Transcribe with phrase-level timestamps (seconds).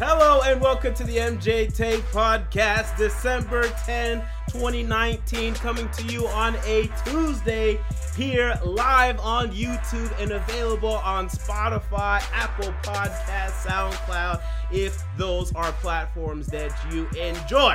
[0.00, 6.54] Hello and welcome to the MJ Take Podcast, December 10, 2019, coming to you on
[6.66, 7.80] a Tuesday
[8.16, 16.46] here live on YouTube and available on Spotify, Apple Podcast, SoundCloud, if those are platforms
[16.46, 17.74] that you enjoy.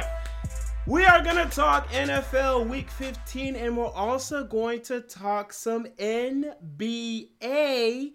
[0.88, 5.88] We are going to talk NFL Week 15 and we're also going to talk some
[6.00, 8.14] NBA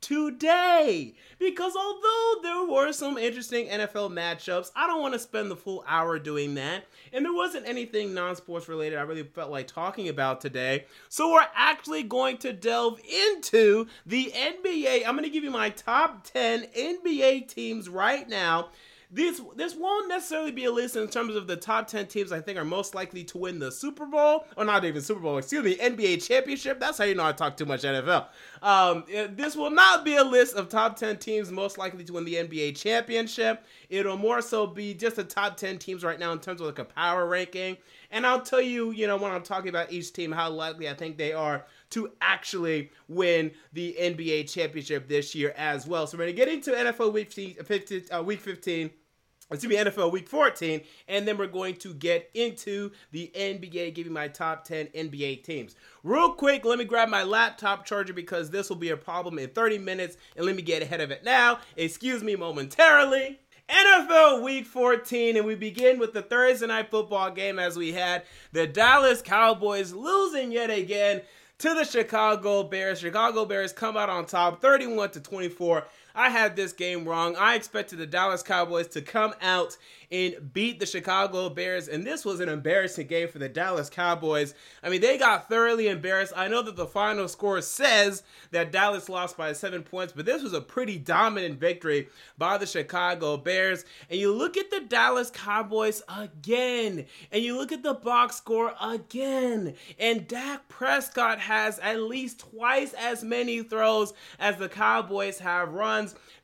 [0.00, 1.14] today.
[1.38, 5.84] Because although there were some interesting NFL matchups, I don't want to spend the full
[5.86, 6.84] hour doing that.
[7.12, 10.86] And there wasn't anything non sports related I really felt like talking about today.
[11.08, 15.06] So we're actually going to delve into the NBA.
[15.06, 18.68] I'm going to give you my top 10 NBA teams right now
[19.12, 22.40] this this won't necessarily be a list in terms of the top 10 teams I
[22.40, 25.64] think are most likely to win the Super Bowl, or not even Super Bowl, excuse
[25.64, 26.78] me, NBA championship.
[26.78, 28.26] That's how you know I talk too much NFL.
[28.62, 32.24] Um, this will not be a list of top 10 teams most likely to win
[32.24, 33.64] the NBA championship.
[33.88, 36.78] It'll more so be just the top 10 teams right now in terms of like
[36.78, 37.76] a power ranking.
[38.12, 40.94] And I'll tell you, you know, when I'm talking about each team, how likely I
[40.94, 46.06] think they are to actually win the NBA championship this year as well.
[46.06, 48.90] So we're to get into NFL Week 15, uh, week 15
[49.50, 53.94] it's gonna be NFL Week 14, and then we're going to get into the NBA,
[53.94, 55.74] giving my top 10 NBA teams.
[56.02, 59.48] Real quick, let me grab my laptop charger because this will be a problem in
[59.50, 61.58] 30 minutes, and let me get ahead of it now.
[61.76, 63.40] Excuse me momentarily.
[63.68, 68.24] NFL Week 14, and we begin with the Thursday night football game as we had
[68.50, 71.22] the Dallas Cowboys losing yet again
[71.60, 72.98] to the Chicago Bears.
[72.98, 77.36] Chicago Bears come out on top 31 to 24 I had this game wrong.
[77.36, 79.76] I expected the Dallas Cowboys to come out
[80.12, 84.54] and beat the Chicago Bears, and this was an embarrassing game for the Dallas Cowboys.
[84.82, 86.32] I mean, they got thoroughly embarrassed.
[86.36, 90.42] I know that the final score says that Dallas lost by seven points, but this
[90.42, 93.84] was a pretty dominant victory by the Chicago Bears.
[94.10, 98.74] And you look at the Dallas Cowboys again, and you look at the box score
[98.80, 105.72] again, and Dak Prescott has at least twice as many throws as the Cowboys have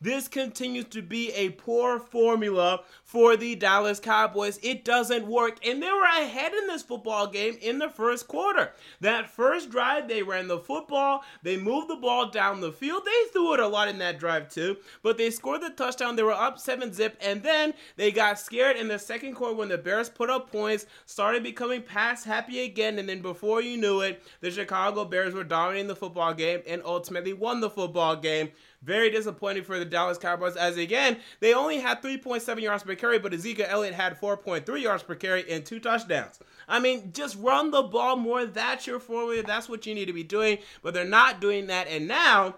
[0.00, 4.58] This continues to be a poor formula for the Dallas Cowboys.
[4.62, 5.58] It doesn't work.
[5.66, 8.72] And they were ahead in this football game in the first quarter.
[9.00, 13.04] That first drive, they ran the football, they moved the ball down the field.
[13.04, 16.16] They threw it a lot in that drive too, but they scored the touchdown.
[16.16, 19.68] They were up 7 zip, and then they got scared in the second quarter when
[19.68, 24.00] the Bears put up points, started becoming pass happy again, and then before you knew
[24.00, 28.50] it, the Chicago Bears were dominating the football game and ultimately won the football game.
[28.82, 33.18] Very disappointing for the Dallas Cowboys, as again, they only had 3.7 yards per carry,
[33.18, 36.38] but Ezekiel Elliott had 4.3 yards per carry and two touchdowns.
[36.68, 38.44] I mean, just run the ball more.
[38.44, 39.42] That's your formula.
[39.42, 40.58] That's what you need to be doing.
[40.82, 41.88] But they're not doing that.
[41.88, 42.56] And now,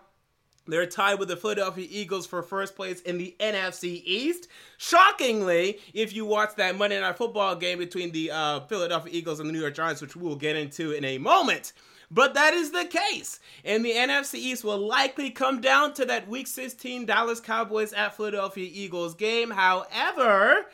[0.69, 4.49] they're tied with the Philadelphia Eagles for first place in the NFC East.
[4.77, 9.49] Shockingly, if you watch that Monday Night Football game between the uh, Philadelphia Eagles and
[9.49, 11.73] the New York Giants, which we will get into in a moment,
[12.11, 13.41] but that is the case.
[13.65, 18.17] And the NFC East will likely come down to that Week 16 Dallas Cowboys at
[18.17, 19.51] Philadelphia Eagles game.
[19.51, 20.67] However,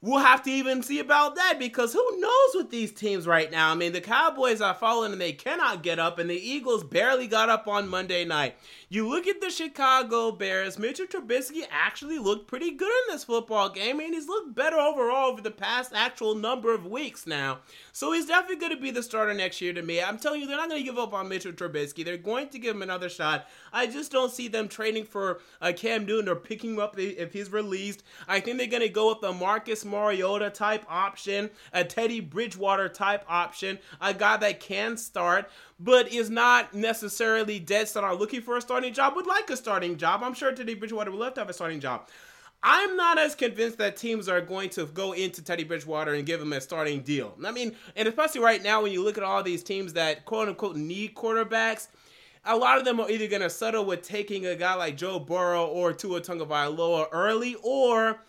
[0.00, 3.72] we'll have to even see about that because who knows with these teams right now?
[3.72, 7.26] I mean, the Cowboys are falling and they cannot get up, and the Eagles barely
[7.26, 8.56] got up on Monday night.
[8.90, 13.68] You look at the Chicago Bears, Mitchell Trubisky actually looked pretty good in this football
[13.68, 13.98] game.
[13.98, 17.58] Mean, he's looked better overall over the past actual number of weeks now.
[17.92, 20.00] So he's definitely going to be the starter next year to me.
[20.02, 22.02] I'm telling you, they're not going to give up on Mitchell Trubisky.
[22.02, 23.46] They're going to give him another shot.
[23.74, 27.34] I just don't see them trading for uh, Cam Newton or picking him up if
[27.34, 28.04] he's released.
[28.26, 32.88] I think they're going to go with the Marcus Mariota type option, a Teddy Bridgewater
[32.88, 38.42] type option, a guy that can start but is not necessarily dead set on looking
[38.42, 40.22] for a starting job, would like a starting job.
[40.22, 42.08] I'm sure Teddy Bridgewater would love to have a starting job.
[42.62, 46.40] I'm not as convinced that teams are going to go into Teddy Bridgewater and give
[46.40, 47.36] him a starting deal.
[47.44, 50.48] I mean, and especially right now when you look at all these teams that quote
[50.48, 51.86] unquote need quarterbacks,
[52.44, 55.20] a lot of them are either going to settle with taking a guy like Joe
[55.20, 58.20] Burrow or Tua Tagovailoa early, or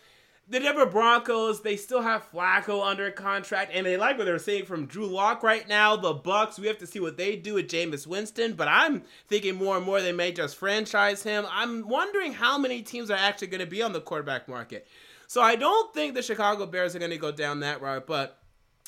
[0.50, 4.66] the Denver Broncos, they still have Flacco under contract, and they like what they're seeing
[4.66, 5.96] from Drew Lock right now.
[5.96, 9.56] The Bucks, we have to see what they do with Jameis Winston, but I'm thinking
[9.56, 11.46] more and more they may just franchise him.
[11.51, 14.88] I'm wondering how many teams are actually going to be on the quarterback market.
[15.28, 18.40] So I don't think the Chicago Bears are going to go down that route, but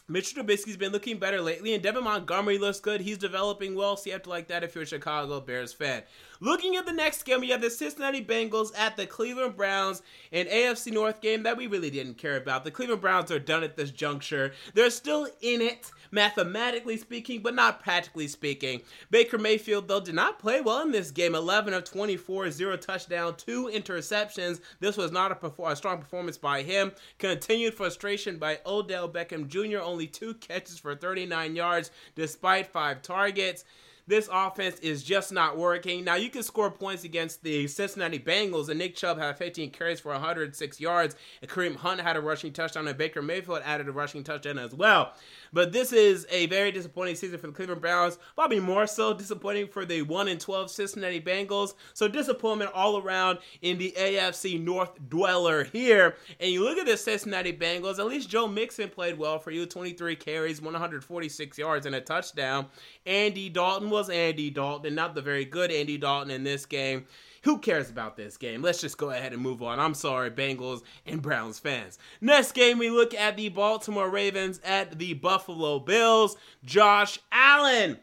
[0.08, 3.02] Mitchell Trubisky's been looking better lately, and Devin Montgomery looks good.
[3.02, 6.02] He's developing well, so you have to like that if you're a Chicago Bears fan.
[6.44, 10.02] Looking at the next game, we have the Cincinnati Bengals at the Cleveland Browns,
[10.32, 12.64] an AFC North game that we really didn't care about.
[12.64, 14.54] The Cleveland Browns are done at this juncture.
[14.74, 18.82] They're still in it, mathematically speaking, but not practically speaking.
[19.12, 23.36] Baker Mayfield, though, did not play well in this game 11 of 24, zero touchdown,
[23.36, 24.62] two interceptions.
[24.80, 26.92] This was not a, perfor- a strong performance by him.
[27.20, 33.64] Continued frustration by Odell Beckham Jr., only two catches for 39 yards despite five targets
[34.08, 36.04] this offense is just not working.
[36.04, 40.00] Now, you can score points against the Cincinnati Bengals, and Nick Chubb had 15 carries
[40.00, 43.92] for 106 yards, and Kareem Hunt had a rushing touchdown, and Baker Mayfield added a
[43.92, 45.14] rushing touchdown as well.
[45.54, 49.68] But this is a very disappointing season for the Cleveland Browns, probably more so disappointing
[49.68, 51.74] for the 1 and 12 Cincinnati Bengals.
[51.94, 56.16] So, disappointment all around in the AFC North dweller here.
[56.40, 59.66] And you look at the Cincinnati Bengals, at least Joe Mixon played well for you
[59.66, 62.68] 23 carries, 146 yards, and a touchdown.
[63.06, 67.06] Andy Dalton was Andy Dalton, not the very good Andy Dalton in this game.
[67.44, 68.62] Who cares about this game?
[68.62, 69.80] Let's just go ahead and move on.
[69.80, 71.98] I'm sorry, Bengals and Browns fans.
[72.22, 76.36] Next game, we look at the Baltimore Ravens at the Buffalo Bills.
[76.64, 77.98] Josh Allen.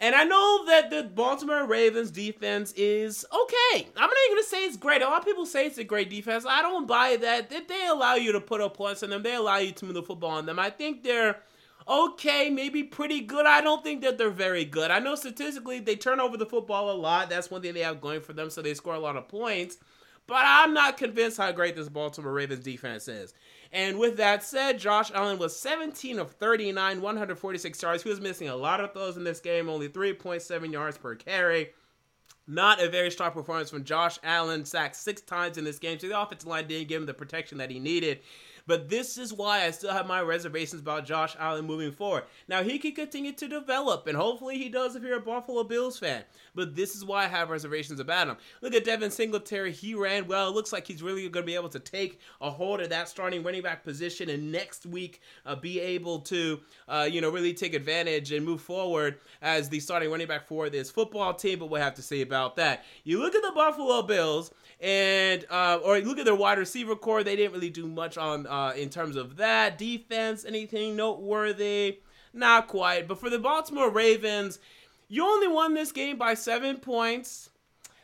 [0.00, 3.88] And I know that the Baltimore Ravens defense is okay.
[3.96, 5.02] I'm not even gonna say it's great.
[5.02, 6.46] A lot of people say it's a great defense.
[6.48, 7.50] I don't buy that.
[7.50, 9.24] They allow you to put up points on them.
[9.24, 10.60] They allow you to move the football on them.
[10.60, 11.40] I think they're
[11.88, 13.46] okay, maybe pretty good.
[13.46, 14.90] I don't think that they're very good.
[14.90, 17.30] I know statistically they turn over the football a lot.
[17.30, 19.78] That's one thing they have going for them, so they score a lot of points.
[20.26, 23.32] But I'm not convinced how great this Baltimore Ravens defense is.
[23.72, 28.02] And with that said, Josh Allen was 17 of 39, 146 yards.
[28.02, 31.70] He was missing a lot of throws in this game, only 3.7 yards per carry.
[32.46, 35.98] Not a very strong performance from Josh Allen, sacked six times in this game.
[35.98, 38.20] So the offensive line didn't give him the protection that he needed.
[38.68, 42.24] But this is why I still have my reservations about Josh Allen moving forward.
[42.48, 45.98] Now, he can continue to develop, and hopefully he does if you're a Buffalo Bills
[45.98, 46.22] fan.
[46.58, 48.36] But this is why I have reservations about him.
[48.62, 49.70] Look at Devin Singletary.
[49.70, 50.48] He ran well.
[50.48, 53.08] It looks like he's really going to be able to take a hold of that
[53.08, 56.58] starting running back position and next week uh, be able to,
[56.88, 60.68] uh, you know, really take advantage and move forward as the starting running back for
[60.68, 61.60] this football team.
[61.60, 62.84] But we'll have to see about that.
[63.04, 64.50] You look at the Buffalo Bills
[64.80, 67.22] and uh, or look at their wide receiver core.
[67.22, 70.44] They didn't really do much on uh, in terms of that defense.
[70.44, 72.00] Anything noteworthy?
[72.32, 73.08] Not quite.
[73.08, 74.58] But for the Baltimore Ravens,
[75.08, 77.50] you only won this game by seven points.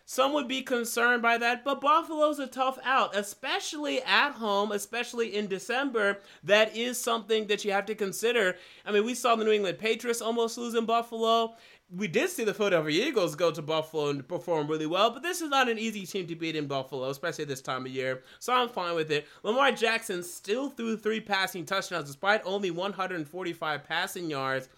[0.06, 5.34] Some would be concerned by that, but Buffalo's a tough out, especially at home, especially
[5.34, 6.18] in December.
[6.42, 8.56] That is something that you have to consider.
[8.84, 11.54] I mean, we saw the New England Patriots almost lose in Buffalo
[11.96, 15.40] we did see the Philadelphia Eagles go to Buffalo and perform really well, but this
[15.40, 18.22] is not an easy team to beat in Buffalo, especially this time of year.
[18.40, 19.26] So I'm fine with it.
[19.42, 24.68] Lamar Jackson still threw three passing touchdowns despite only 145 passing yards.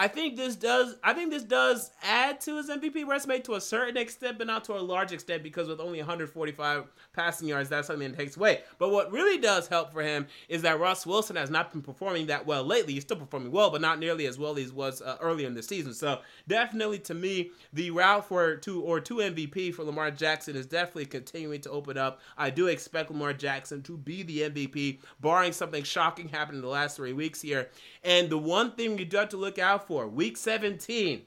[0.00, 0.96] I think this does.
[1.04, 4.64] I think this does add to his MVP resume to a certain extent, but not
[4.64, 8.62] to a large extent because with only 145 passing yards, that's something that takes away.
[8.78, 12.28] But what really does help for him is that Russ Wilson has not been performing
[12.28, 12.94] that well lately.
[12.94, 15.52] He's still performing well, but not nearly as well as he was uh, earlier in
[15.52, 15.92] the season.
[15.92, 20.64] So definitely, to me, the route for two or two MVP for Lamar Jackson is
[20.64, 22.22] definitely continuing to open up.
[22.38, 26.68] I do expect Lamar Jackson to be the MVP, barring something shocking happening in the
[26.68, 27.68] last three weeks here.
[28.02, 31.22] And the one thing you do have to look out for, week 17,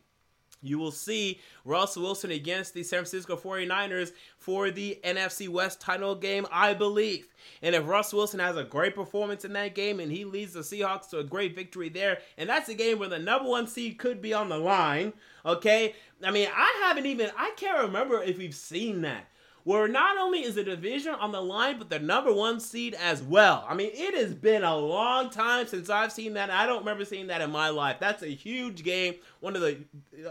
[0.62, 6.16] you will see Russell Wilson against the San Francisco 49ers for the NFC West title
[6.16, 7.28] game, I believe.
[7.62, 10.62] And if Russ Wilson has a great performance in that game and he leads the
[10.62, 13.98] Seahawks to a great victory there, and that's a game where the number one seed
[13.98, 15.12] could be on the line,
[15.46, 15.94] okay?
[16.24, 19.28] I mean, I haven't even, I can't remember if we've seen that
[19.64, 23.24] where not only is the division on the line, but the number one seed as
[23.24, 23.66] well.
[23.68, 26.50] I mean, it has been a long time since I've seen that.
[26.50, 27.98] I don't remember seeing that in my life.
[28.00, 29.16] That's a huge game.
[29.40, 29.78] One of the,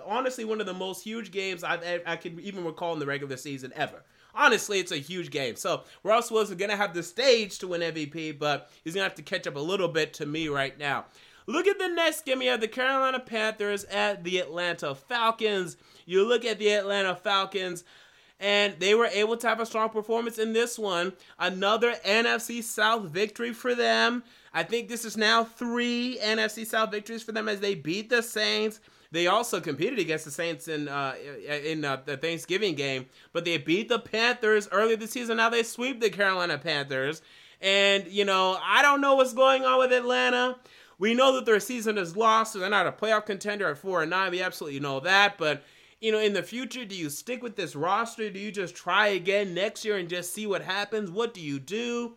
[0.04, 3.36] honestly, one of the most huge games I've I can even recall in the regular
[3.36, 4.02] season ever.
[4.34, 5.56] Honestly, it's a huge game.
[5.56, 9.22] So Wilson is gonna have the stage to win MVP, but he's gonna have to
[9.22, 11.06] catch up a little bit to me right now.
[11.46, 12.40] Look at the next game.
[12.40, 15.76] You have the Carolina Panthers at the Atlanta Falcons.
[16.06, 17.84] You look at the Atlanta Falcons
[18.42, 21.12] and they were able to have a strong performance in this one.
[21.38, 24.24] Another NFC South victory for them.
[24.52, 28.20] I think this is now three NFC South victories for them as they beat the
[28.20, 28.80] Saints.
[29.12, 31.14] They also competed against the Saints in uh,
[31.64, 35.36] in uh, the Thanksgiving game, but they beat the Panthers earlier this season.
[35.36, 37.22] Now they sweep the Carolina Panthers,
[37.60, 40.56] and you know I don't know what's going on with Atlanta.
[40.98, 44.02] We know that their season is lost, so they're not a playoff contender at four
[44.02, 44.30] and nine.
[44.30, 45.62] We absolutely know that, but
[46.02, 48.28] you know, in the future, do you stick with this roster?
[48.28, 51.12] Do you just try again next year and just see what happens?
[51.12, 52.16] What do you do?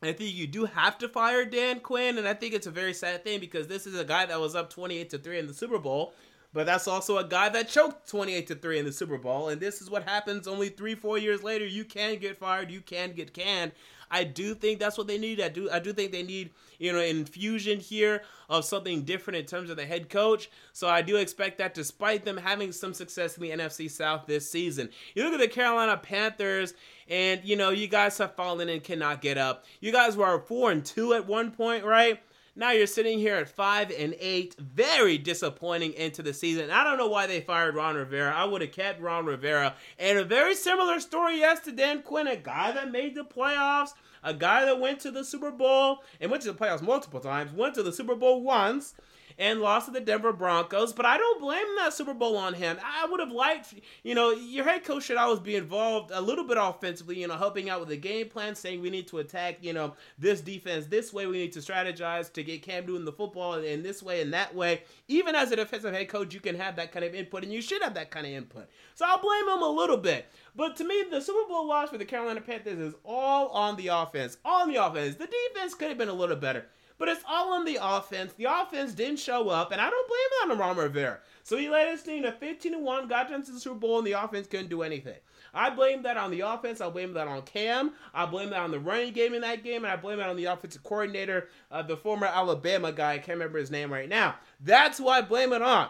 [0.00, 2.94] I think you do have to fire Dan Quinn, and I think it's a very
[2.94, 5.54] sad thing because this is a guy that was up 28 to 3 in the
[5.54, 6.12] Super Bowl,
[6.52, 9.60] but that's also a guy that choked 28 to 3 in the Super Bowl, and
[9.60, 11.66] this is what happens only 3 4 years later.
[11.66, 13.72] You can get fired, you can get canned.
[14.10, 15.40] I do think that's what they need.
[15.40, 19.46] I do I do think they need, you know, infusion here of something different in
[19.46, 20.50] terms of the head coach.
[20.72, 24.50] So I do expect that despite them having some success in the NFC South this
[24.50, 24.90] season.
[25.14, 26.74] You look at the Carolina Panthers
[27.08, 29.64] and you know, you guys have fallen and cannot get up.
[29.80, 32.20] You guys were 4 and 2 at one point, right?
[32.58, 36.70] Now you're sitting here at five and eight, very disappointing into the season.
[36.70, 38.32] I don't know why they fired Ron Rivera.
[38.34, 39.74] I would have kept Ron Rivera.
[39.98, 43.90] And a very similar story yes to Dan Quinn, a guy that made the playoffs,
[44.24, 47.52] a guy that went to the Super Bowl and went to the playoffs multiple times,
[47.52, 48.94] went to the Super Bowl once
[49.38, 50.92] and lost to the Denver Broncos.
[50.92, 52.78] But I don't blame that Super Bowl on him.
[52.84, 56.44] I would have liked, you know, your head coach should always be involved a little
[56.44, 59.58] bit offensively, you know, helping out with the game plan, saying we need to attack,
[59.60, 61.26] you know, this defense this way.
[61.26, 64.54] We need to strategize to get Cam Newton the football in this way and that
[64.54, 64.82] way.
[65.08, 67.60] Even as a defensive head coach, you can have that kind of input, and you
[67.60, 68.68] should have that kind of input.
[68.94, 70.26] So I'll blame him a little bit.
[70.54, 73.88] But to me, the Super Bowl loss for the Carolina Panthers is all on the
[73.88, 74.38] offense.
[74.44, 75.16] All on the offense.
[75.16, 76.66] The defense could have been a little better.
[76.98, 78.32] But it's all on the offense.
[78.32, 81.18] The offense didn't show up, and I don't blame that on Ron Rivera.
[81.42, 84.06] So he led his team to 15 1, got them to the Super Bowl, and
[84.06, 85.18] the offense couldn't do anything.
[85.54, 86.80] I blame that on the offense.
[86.80, 87.92] I blame that on Cam.
[88.12, 90.36] I blame that on the running game in that game, and I blame it on
[90.36, 93.14] the offensive coordinator, uh, the former Alabama guy.
[93.14, 94.36] I can't remember his name right now.
[94.60, 95.88] That's who I blame it on.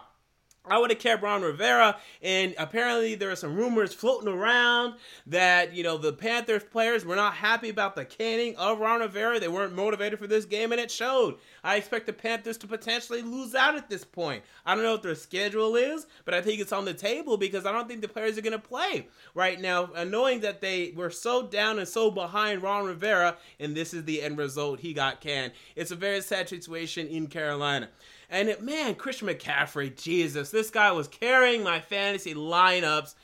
[0.69, 4.95] I would have kept Ron Rivera, and apparently there are some rumors floating around
[5.27, 9.39] that you know the Panthers players were not happy about the canning of Ron Rivera.
[9.39, 11.39] They weren't motivated for this game, and it showed.
[11.63, 14.43] I expect the Panthers to potentially lose out at this point.
[14.65, 17.67] I don't know what their schedule is, but I think it's on the table because
[17.67, 21.11] I don't think the players are going to play right now, knowing that they were
[21.11, 24.81] so down and so behind Ron Rivera, and this is the end result.
[24.81, 25.53] He got canned.
[25.75, 27.89] It's a very sad situation in Carolina.
[28.31, 33.15] And it, man, Christian McCaffrey, Jesus, this guy was carrying my fantasy lineups.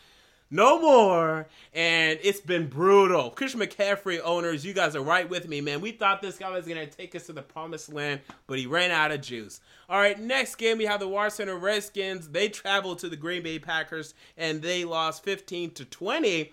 [0.55, 1.49] No more.
[1.73, 3.31] And it's been brutal.
[3.31, 5.81] Christian McCaffrey owners, you guys are right with me, man.
[5.81, 8.67] We thought this guy was going to take us to the promised land, but he
[8.67, 9.61] ran out of juice.
[9.89, 12.29] All right, next game, we have the Washington Redskins.
[12.29, 16.53] They traveled to the Green Bay Packers, and they lost 15 to 20.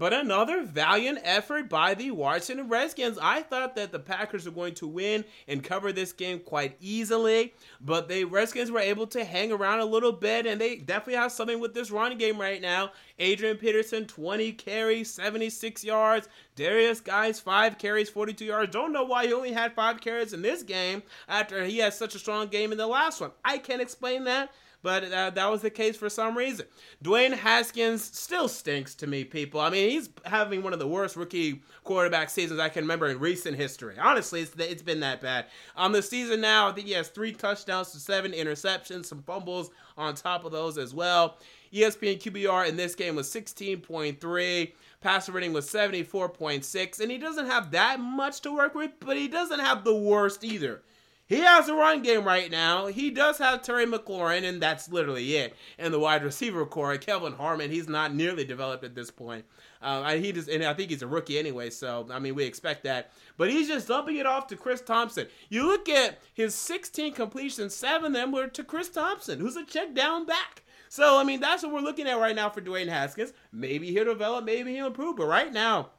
[0.00, 3.18] But another valiant effort by the Washington Redskins.
[3.20, 7.52] I thought that the Packers were going to win and cover this game quite easily,
[7.82, 11.32] but the Redskins were able to hang around a little bit, and they definitely have
[11.32, 12.92] something with this running game right now.
[13.18, 16.30] Adrian Peterson, 20 carries, 76 yards.
[16.56, 18.72] Derrius Guice, 5 carries, 42 yards.
[18.72, 22.14] Don't know why he only had 5 carries in this game after he had such
[22.14, 23.32] a strong game in the last one.
[23.44, 24.50] I can't explain that
[24.82, 26.66] but uh, that was the case for some reason.
[27.04, 29.60] Dwayne Haskins still stinks to me, people.
[29.60, 33.18] I mean, he's having one of the worst rookie quarterback seasons I can remember in
[33.18, 33.96] recent history.
[33.98, 35.46] Honestly, it's, it's been that bad.
[35.76, 39.70] On the season now, I think he has three touchdowns to seven interceptions, some fumbles
[39.96, 41.36] on top of those as well.
[41.72, 44.72] ESPN QBR in this game was 16.3.
[45.00, 47.00] Passer rating was 74.6.
[47.00, 50.44] And he doesn't have that much to work with, but he doesn't have the worst
[50.44, 50.82] either.
[51.30, 52.88] He has a run game right now.
[52.88, 55.54] He does have Terry McLaurin, and that's literally it.
[55.78, 59.44] And the wide receiver core, Kelvin Harmon, he's not nearly developed at this point.
[59.80, 62.82] Uh, he just, and I think he's a rookie anyway, so I mean we expect
[62.82, 63.12] that.
[63.36, 65.28] But he's just dumping it off to Chris Thompson.
[65.48, 69.64] You look at his 16 completions, seven of them were to Chris Thompson, who's a
[69.64, 70.64] check down back.
[70.88, 73.32] So I mean that's what we're looking at right now for Dwayne Haskins.
[73.52, 75.90] Maybe he'll develop, maybe he'll improve, but right now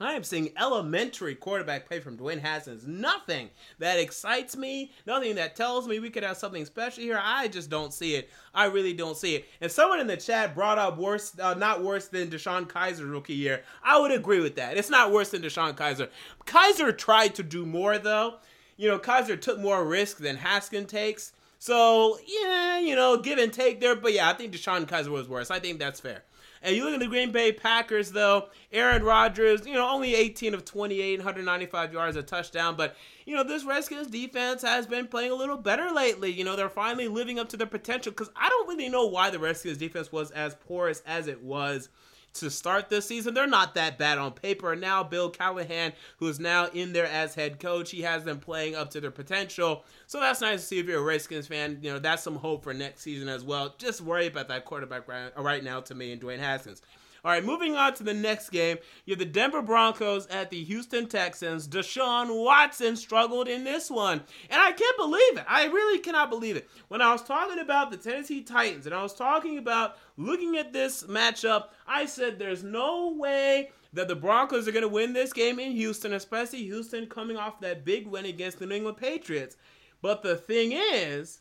[0.00, 2.86] I am seeing elementary quarterback play from Dwayne Haskins.
[2.86, 7.20] Nothing that excites me, nothing that tells me we could have something special here.
[7.22, 8.30] I just don't see it.
[8.54, 9.46] I really don't see it.
[9.60, 13.34] And someone in the chat brought up worse, uh, not worse than DeShone Kizer rookie
[13.34, 13.62] year.
[13.84, 14.76] I would agree with that.
[14.76, 16.08] It's not worse than DeShone Kizer.
[16.46, 18.36] Kizer tried to do more though.
[18.76, 21.32] You know, Kizer took more risk than Haskins takes.
[21.58, 23.94] So yeah, you know, give and take there.
[23.94, 25.50] But yeah, I think DeShone Kizer was worse.
[25.50, 26.22] I think that's fair.
[26.62, 30.52] And you look at the Green Bay Packers, though, Aaron Rodgers, you know, only 18
[30.52, 32.76] of 28, 195 yards, a touchdown.
[32.76, 36.30] But, you know, this Redskins defense has been playing a little better lately.
[36.30, 39.30] You know, they're finally living up to their potential because I don't really know why
[39.30, 41.88] the Redskins defense was as porous as it was
[42.34, 43.34] to start this season.
[43.34, 44.74] They're not that bad on paper.
[44.76, 48.74] Now Bill Callahan, who is now in there as head coach, he has them playing
[48.74, 49.84] up to their potential.
[50.06, 51.78] So that's nice to see if you're a Redskins fan.
[51.82, 53.74] You know, that's some hope for next season as well.
[53.78, 56.82] Just worry about that quarterback right, right now to me and Dwayne Haskins.
[57.24, 58.78] All right, moving on to the next game.
[59.04, 61.68] You have the Denver Broncos at the Houston Texans.
[61.68, 64.22] Deshaun Watson struggled in this one.
[64.48, 65.44] And I can't believe it.
[65.48, 66.68] I really cannot believe it.
[66.88, 70.72] When I was talking about the Tennessee Titans and I was talking about looking at
[70.72, 75.32] this matchup, I said there's no way that the Broncos are going to win this
[75.32, 79.56] game in Houston, especially Houston coming off that big win against the New England Patriots.
[80.00, 81.40] But the thing is,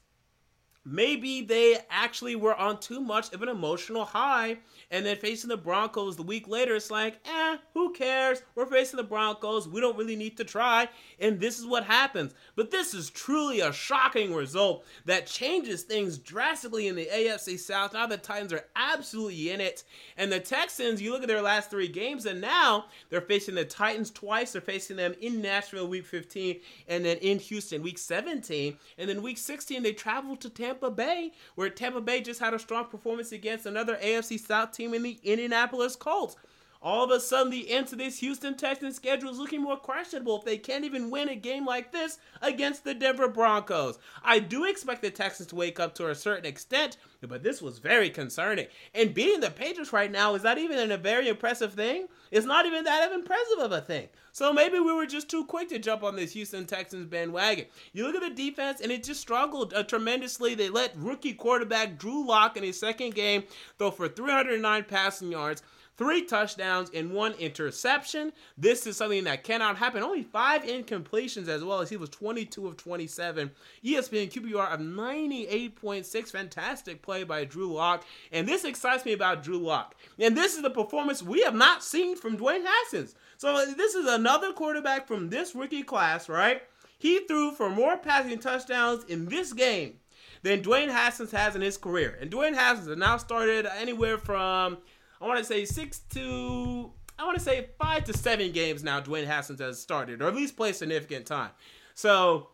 [0.89, 4.57] maybe they actually were on too much of an emotional high
[4.91, 8.41] and then facing the Broncos the week later, it's like, eh, who cares?
[8.55, 9.67] We're facing the Broncos.
[9.67, 10.89] We don't really need to try.
[11.19, 12.33] And this is what happens.
[12.55, 17.93] But this is truly a shocking result that changes things drastically in the AFC South.
[17.93, 19.83] Now the Titans are absolutely in it.
[20.17, 23.65] And the Texans, you look at their last three games, and now they're facing the
[23.65, 24.53] Titans twice.
[24.53, 28.75] They're facing them in Nashville week 15 and then in Houston week 17.
[28.97, 32.59] And then week 16, they travel to Tampa Bay, where Tampa Bay just had a
[32.59, 36.37] strong performance against another AFC South team in the Indianapolis Colts.
[36.81, 40.37] All of a sudden, the end to this Houston Texans schedule is looking more questionable
[40.39, 43.99] if they can't even win a game like this against the Denver Broncos.
[44.23, 47.79] I do expect the Texans to wake up to a certain extent, but this was
[47.79, 48.67] very concerning.
[48.95, 52.07] And beating the Patriots right now is not even a very impressive thing.
[52.31, 54.07] It's not even that impressive of a thing.
[54.31, 57.65] So maybe we were just too quick to jump on this Houston Texans bandwagon.
[57.91, 60.55] You look at the defense, and it just struggled uh, tremendously.
[60.55, 63.43] They let rookie quarterback Drew Lock in his second game
[63.77, 65.61] throw for 309 passing yards
[65.99, 68.31] three touchdowns and one interception.
[68.57, 70.01] This is something that cannot happen.
[70.01, 73.51] Only five incompletions as well as he was 22 of 27.
[73.83, 76.31] ESPN QBR of 98.6.
[76.31, 78.05] Fantastic play by Drew Lock.
[78.31, 79.93] And this excites me about Drew Lock.
[80.17, 83.13] And this is the performance we have not seen from Dwayne Haskins.
[83.37, 86.61] So uh, this is another quarterback from this rookie class, right?
[86.97, 89.99] He threw for more passing touchdowns in this game
[90.43, 92.17] than Dwayne Haskins has in his career.
[92.21, 94.77] And Dwayne Haskins has now started anywhere from
[95.21, 99.01] I want to say six to I want to say five to seven games now.
[99.01, 101.51] Dwayne Haskins has started, or at least played significant time.
[101.93, 102.49] So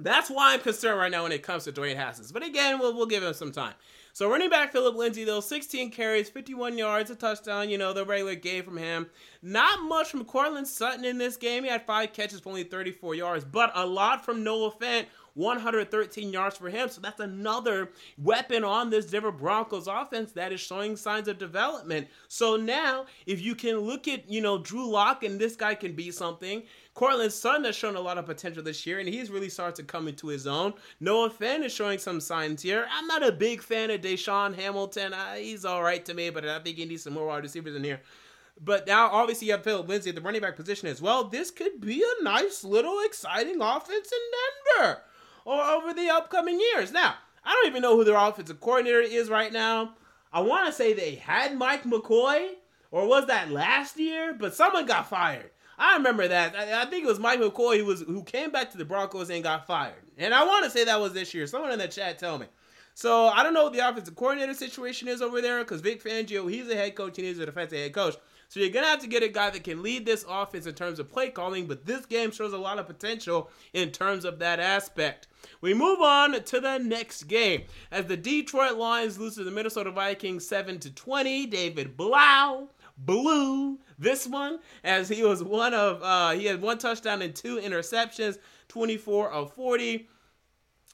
[0.00, 2.32] that's why I'm concerned right now when it comes to Dwayne Haskins.
[2.32, 3.74] But again, we'll, we'll give him some time.
[4.14, 8.04] So running back Phillip Lindsay, though, 16 carries, 51 yards, a touchdown, you know, the
[8.04, 9.06] regular game from him.
[9.42, 11.64] Not much from Courtland Sutton in this game.
[11.64, 15.06] He had five catches for only 34 yards, but a lot from Noah Fant,
[15.38, 16.88] 113 yards for him.
[16.88, 22.08] So that's another weapon on this Denver Broncos offense that is showing signs of development.
[22.26, 25.92] So now, if you can look at, you know, Drew Lock and this guy can
[25.92, 26.64] be something.
[26.94, 29.84] Courtland Sutton has shown a lot of potential this year, and he's really started to
[29.84, 30.74] come into his own.
[30.98, 32.86] Noah Fant is showing some signs here.
[32.92, 35.14] I'm not a big fan of DaeSean Hamilton.
[35.14, 37.76] Uh, he's all right to me, but I think he needs some more wide receivers
[37.76, 38.00] in here.
[38.60, 41.22] But now, obviously, you have Phillip Lindsay at the running back position as well.
[41.22, 45.02] This could be a nice little exciting offense in Denver
[45.48, 46.92] or over the upcoming years.
[46.92, 49.94] Now, I don't even know who their offensive coordinator is right now.
[50.30, 52.50] I want to say they had Mike McCoy,
[52.90, 54.36] or was that last year?
[54.38, 55.50] But someone got fired.
[55.78, 56.54] I remember that.
[56.54, 59.30] I, I, think it was Mike McCoy who was who came back to the Broncos
[59.30, 60.02] and got fired.
[60.18, 61.46] And I want to say that was this year.
[61.46, 62.46] Someone in the chat tell me.
[62.92, 66.50] So I don't know what the offensive coordinator situation is over there because Vic Fangio,
[66.50, 68.16] he's a head coach and he's a defensive head coach.
[68.48, 70.98] So you're gonna have to get a guy that can lead this offense in terms
[70.98, 74.58] of play calling, but this game shows a lot of potential in terms of that
[74.58, 75.28] aspect.
[75.60, 79.90] We move on to the next game as the Detroit Lions lose to the Minnesota
[79.90, 81.46] Vikings 7 to 20.
[81.46, 87.20] David Blough blew this one as he was one of uh, he had one touchdown
[87.20, 90.08] and two interceptions, 24 of 40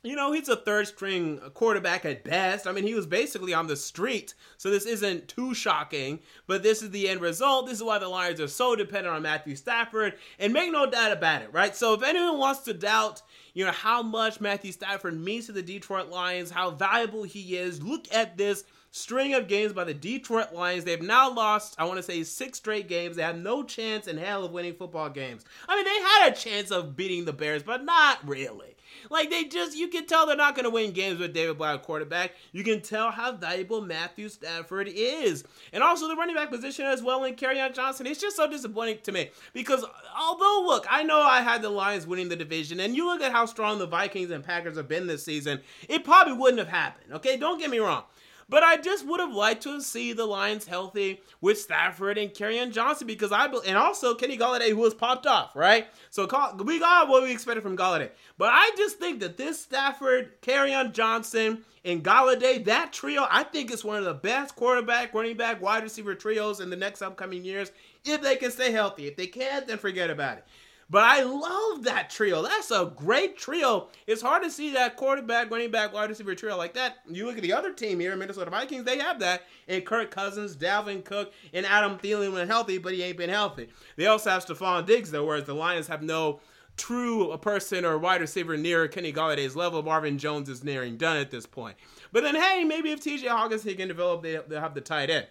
[0.04, 2.66] you know, he's a third string quarterback at best.
[2.66, 6.82] I mean, he was basically on the street, so this isn't too shocking, but this
[6.82, 7.66] is the end result.
[7.66, 11.12] This is why the Lions are so dependent on Matthew Stafford, and make no doubt
[11.12, 11.74] about it, right?
[11.74, 13.22] So if anyone wants to doubt,
[13.54, 17.82] you know, how much Matthew Stafford means to the Detroit Lions, how valuable he is,
[17.82, 20.84] look at this string of games by the Detroit Lions.
[20.84, 23.16] They've now lost, I want to say, six straight games.
[23.16, 25.44] They have no chance in hell of winning football games.
[25.68, 28.73] I mean, they had a chance of beating the Bears, but not really.
[29.10, 31.78] Like they just, you can tell they're not going to win games with David Blough
[31.78, 32.32] quarterback.
[32.52, 37.02] You can tell how valuable Matthew Stafford is, and also the running back position as
[37.02, 38.06] well in Kerryon Johnson.
[38.06, 39.84] It's just so disappointing to me because
[40.18, 43.32] although look, I know I had the Lions winning the division, and you look at
[43.32, 47.12] how strong the Vikings and Packers have been this season, it probably wouldn't have happened.
[47.14, 48.04] Okay, don't get me wrong.
[48.48, 52.72] But I just would have liked to see the Lions healthy with Stafford and Kerryon
[52.72, 55.86] Johnson because I and also Kenny Golladay who was popped off, right?
[56.10, 56.24] So
[56.64, 58.10] we got what we expected from Golladay.
[58.38, 63.70] But I just think that this Stafford, Kerryon Johnson, and Golladay, that trio, I think
[63.70, 67.44] is one of the best quarterback, running back, wide receiver trios in the next upcoming
[67.44, 67.72] years
[68.04, 69.06] if they can stay healthy.
[69.06, 70.44] If they can't, then forget about it.
[70.94, 72.40] But I love that trio.
[72.40, 73.88] That's a great trio.
[74.06, 76.98] It's hard to see that quarterback, running back, wide receiver trio like that.
[77.08, 79.42] You look at the other team here, Minnesota Vikings, they have that.
[79.66, 83.70] And Kirk Cousins, Dalvin Cook, and Adam Thielen when healthy, but he ain't been healthy.
[83.96, 86.38] They also have Stefon Diggs, though, whereas the Lions have no
[86.76, 89.82] true person or wide receiver near Kenny Golladay's level.
[89.82, 91.76] Marvin Jones is nearing done at this point.
[92.12, 95.26] But then, hey, maybe if TJ Hockenson can develop, they, they'll have the tight end.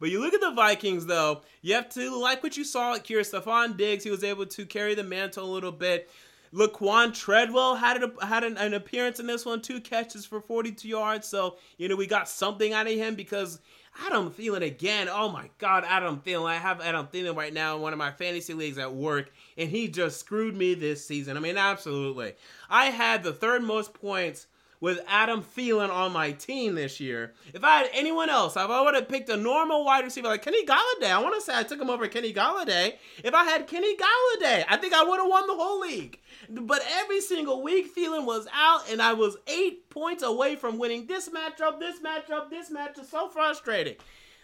[0.00, 3.04] But you look at the Vikings, though, you have to like what you saw at
[3.04, 4.04] Kira Stefon Diggs.
[4.04, 6.10] He was able to carry the mantle a little bit.
[6.52, 10.88] Laquan Treadwell had a, had an, an, appearance in this one, two catches for 42
[10.88, 11.26] yards.
[11.26, 13.60] So you know we got something out of him because
[14.06, 15.08] Adam Thielen again.
[15.10, 16.46] Oh my God, Adam Thielen!
[16.48, 19.68] I have Adam Thielen right now in one of my fantasy leagues at work, and
[19.68, 21.36] he just screwed me this season.
[21.36, 22.34] I mean, absolutely.
[22.70, 24.46] I had the third most points
[24.80, 27.34] with Adam Thielen on my team this year.
[27.52, 30.42] If I had anyone else, if I would have picked a normal wide receiver like
[30.42, 32.94] Kenny Golladay, I want to say I took him over Kenny Golladay.
[33.24, 36.20] If I had Kenny Golladay, I think I would have won the whole league.
[36.48, 41.06] But every single week, Thielen was out, and I was eight points away from winning
[41.06, 43.04] this matchup, this matchup, this matchup.
[43.04, 43.96] So frustrating.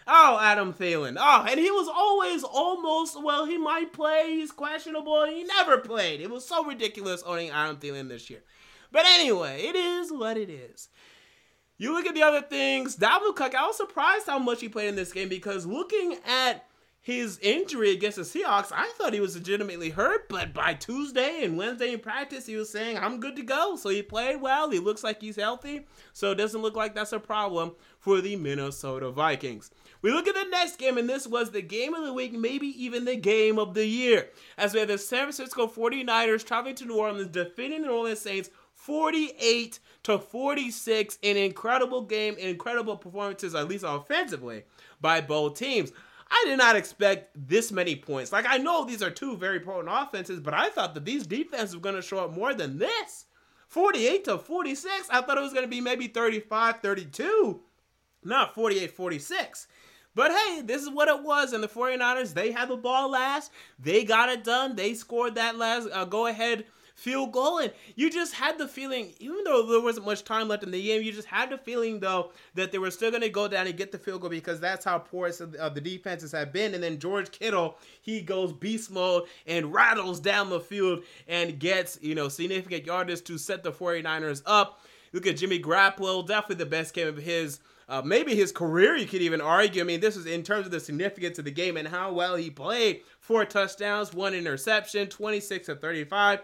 [0.07, 1.16] Oh, Adam Thielen.
[1.18, 4.35] Oh, and he was always almost, well, he might play.
[4.35, 5.25] He's questionable.
[5.25, 6.20] He never played.
[6.20, 8.42] It was so ridiculous owning Adam Thielen this year.
[8.94, 10.88] But anyway, it is what it is.
[11.76, 12.96] You look at the other things.
[12.96, 16.64] Dalvin Cook, I was surprised how much he played in this game because looking at
[17.00, 21.59] his injury against the Seahawks, I thought he was legitimately hurt, but by Tuesday and
[21.59, 23.74] Wednesday in practice, he was saying, I'm good to go.
[23.74, 24.70] So he played well.
[24.70, 25.87] He looks like he's healthy.
[26.12, 29.72] So it doesn't look like that's a problem for the Minnesota Vikings.
[30.02, 32.68] We look at the next game, and this was the game of the week, maybe
[32.85, 34.28] even the game of the year.
[34.57, 38.20] As we have the San Francisco 49ers traveling to New Orleans, defeating the New Orleans
[38.20, 38.50] Saints
[38.85, 41.18] 48 to 46.
[41.23, 44.64] An incredible game, incredible performances, at least offensively,
[45.01, 45.90] by both teams.
[46.31, 48.31] I did not expect this many points.
[48.31, 51.75] Like, I know these are two very potent offenses, but I thought that these defenses
[51.75, 53.25] were going to show up more than this.
[53.68, 55.09] 48 to 46.
[55.11, 57.61] I thought it was going to be maybe 35 32,
[58.23, 59.66] not 48 46.
[60.14, 61.55] But hey, this is what it was.
[61.55, 63.51] And the 49ers, they had the ball last.
[63.79, 64.77] They got it done.
[64.77, 67.59] They scored that last uh, go ahead field goal.
[67.59, 70.83] And you just had the feeling, even though there wasn't much time left in the
[70.83, 73.66] game, you just had the feeling, though, that they were still going to go down
[73.66, 76.74] and get the field goal because that's how porous of the defenses have been.
[76.74, 81.98] And then George Kittle, he goes beast mode and rattles down the field and gets,
[82.00, 84.80] you know, significant yardage to set the 49ers up.
[85.12, 87.61] Look at Jimmy Garoppolo, definitely the best game of his.
[87.87, 89.83] Uh, maybe his career, you could even argue.
[89.83, 92.35] I mean, this is in terms of the significance of the game and how well
[92.35, 93.02] he played.
[93.20, 96.40] Four touchdowns, one interception, 26 to 35.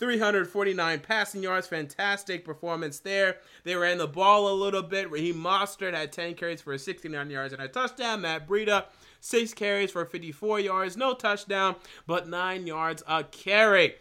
[0.00, 1.68] 349 passing yards.
[1.68, 3.36] Fantastic performance there.
[3.64, 5.10] They ran the ball a little bit.
[5.10, 8.22] Raheem Mostert had 10 carries for 69 yards and a touchdown.
[8.22, 8.86] Matt Breida,
[9.20, 10.96] 6 carries for 54 yards.
[10.96, 13.94] No touchdown, but 9 yards a carry.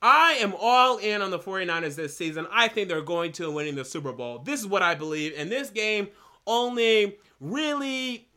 [0.00, 2.46] I am all in on the 49ers this season.
[2.50, 4.38] I think they're going to winning the Super Bowl.
[4.38, 5.34] This is what I believe.
[5.36, 6.08] And this game
[6.46, 8.28] only really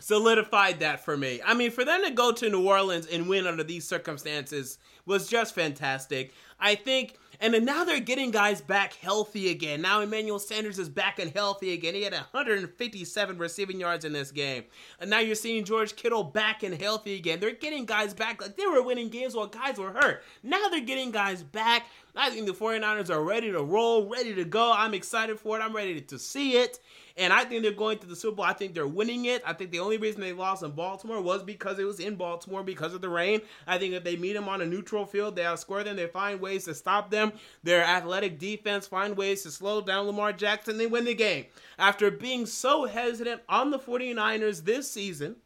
[0.00, 1.40] solidified that for me.
[1.44, 5.28] I mean, for them to go to New Orleans and win under these circumstances was
[5.28, 6.32] just fantastic.
[6.60, 9.82] I think, and now they're getting guys back healthy again.
[9.82, 11.94] Now Emmanuel Sanders is back and healthy again.
[11.94, 14.64] He had 157 receiving yards in this game.
[15.00, 17.40] And now you're seeing George Kittle back and healthy again.
[17.40, 18.40] They're getting guys back.
[18.40, 20.22] Like they were winning games while guys were hurt.
[20.44, 21.86] Now they're getting guys back.
[22.14, 24.72] I think the 49ers are ready to roll, ready to go.
[24.72, 25.62] I'm excited for it.
[25.62, 26.78] I'm ready to see it.
[27.16, 28.44] And I think they're going to the Super Bowl.
[28.44, 29.42] I think they're winning it.
[29.46, 32.62] I think the only reason they lost in Baltimore was because it was in Baltimore
[32.62, 33.40] because of the rain.
[33.66, 35.96] I think if they meet them on a neutral field, they outscore them.
[35.96, 37.32] They find ways to stop them.
[37.62, 40.78] Their athletic defense find ways to slow down Lamar Jackson.
[40.78, 41.46] They win the game.
[41.78, 45.36] After being so hesitant on the 49ers this season,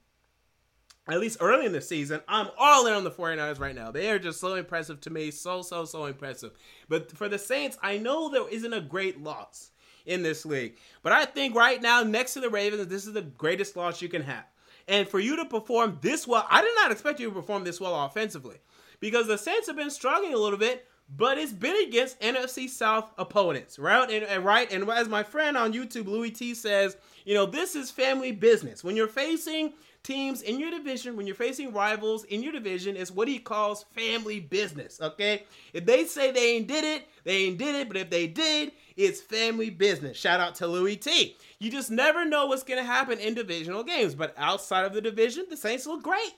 [1.09, 3.93] at least early in the season, I'm all in on the 49ers right now.
[3.93, 5.31] They are just so impressive to me.
[5.31, 6.53] So, so, so impressive.
[6.89, 9.71] But for the Saints, I know there isn't a great loss
[10.07, 10.77] in this league.
[11.03, 14.09] But I think right now, next to the Ravens, this is the greatest loss you
[14.09, 14.45] can have.
[14.89, 17.81] And for you to perform this well, I did not expect you to perform this
[17.81, 18.57] well offensively
[19.01, 23.11] because the Saints have been struggling a little bit, but it's been against NFC South
[23.19, 24.09] opponents, right?
[24.11, 27.75] And, and right, and as my friend on YouTube, Louis T says, you know, this
[27.75, 28.85] is family business.
[28.85, 29.73] When you're facing
[30.07, 33.85] teams in your division, when you're facing rivals in your division, it's what he calls
[33.95, 35.01] family business.
[35.01, 37.89] Okay, if they say they ain't did it, they ain't did it.
[37.89, 40.17] But if they did, it's family business.
[40.17, 41.37] Shout out to Louis T.
[41.59, 44.15] You just never know what's gonna happen in divisional games.
[44.15, 46.35] But outside of the division, the Saints look great.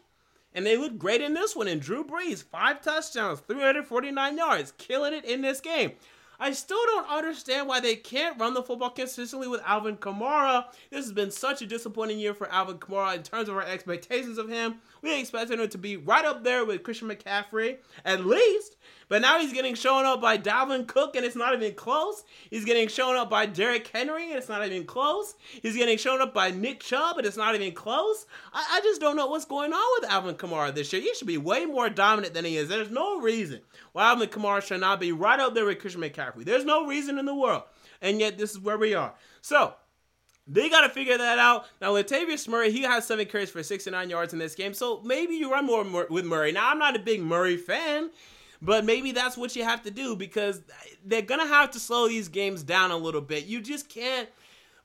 [0.54, 1.68] And they look great in this one.
[1.68, 5.92] And Drew Brees, five touchdowns, 349 yards, killing it in this game.
[6.40, 10.66] I still don't understand why they can't run the football consistently with Alvin Kamara.
[10.90, 14.38] This has been such a disappointing year for Alvin Kamara in terms of our expectations
[14.38, 14.76] of him.
[15.02, 18.76] We expected him to be right up there with Christian McCaffrey, at least.
[19.08, 22.24] But now he's getting shown up by Dalvin Cook, and it's not even close.
[22.50, 25.34] He's getting shown up by Derrick Henry, and it's not even close.
[25.62, 28.26] He's getting shown up by Nick Chubb, and it's not even close.
[28.52, 31.00] I, I just don't know what's going on with Alvin Kamara this year.
[31.00, 32.68] He should be way more dominant than he is.
[32.68, 33.60] There's no reason
[33.92, 36.44] why Alvin Kamara should not be right up there with Christian McCaffrey.
[36.44, 37.62] There's no reason in the world.
[38.02, 39.14] And yet, this is where we are.
[39.40, 39.74] So,
[40.46, 41.66] they got to figure that out.
[41.80, 44.72] Now, Latavius Murray, he has seven carries for 69 yards in this game.
[44.72, 46.52] So maybe you run more with Murray.
[46.52, 48.10] Now, I'm not a big Murray fan.
[48.60, 50.60] But maybe that's what you have to do because
[51.04, 53.44] they're going to have to slow these games down a little bit.
[53.44, 54.28] You just can't,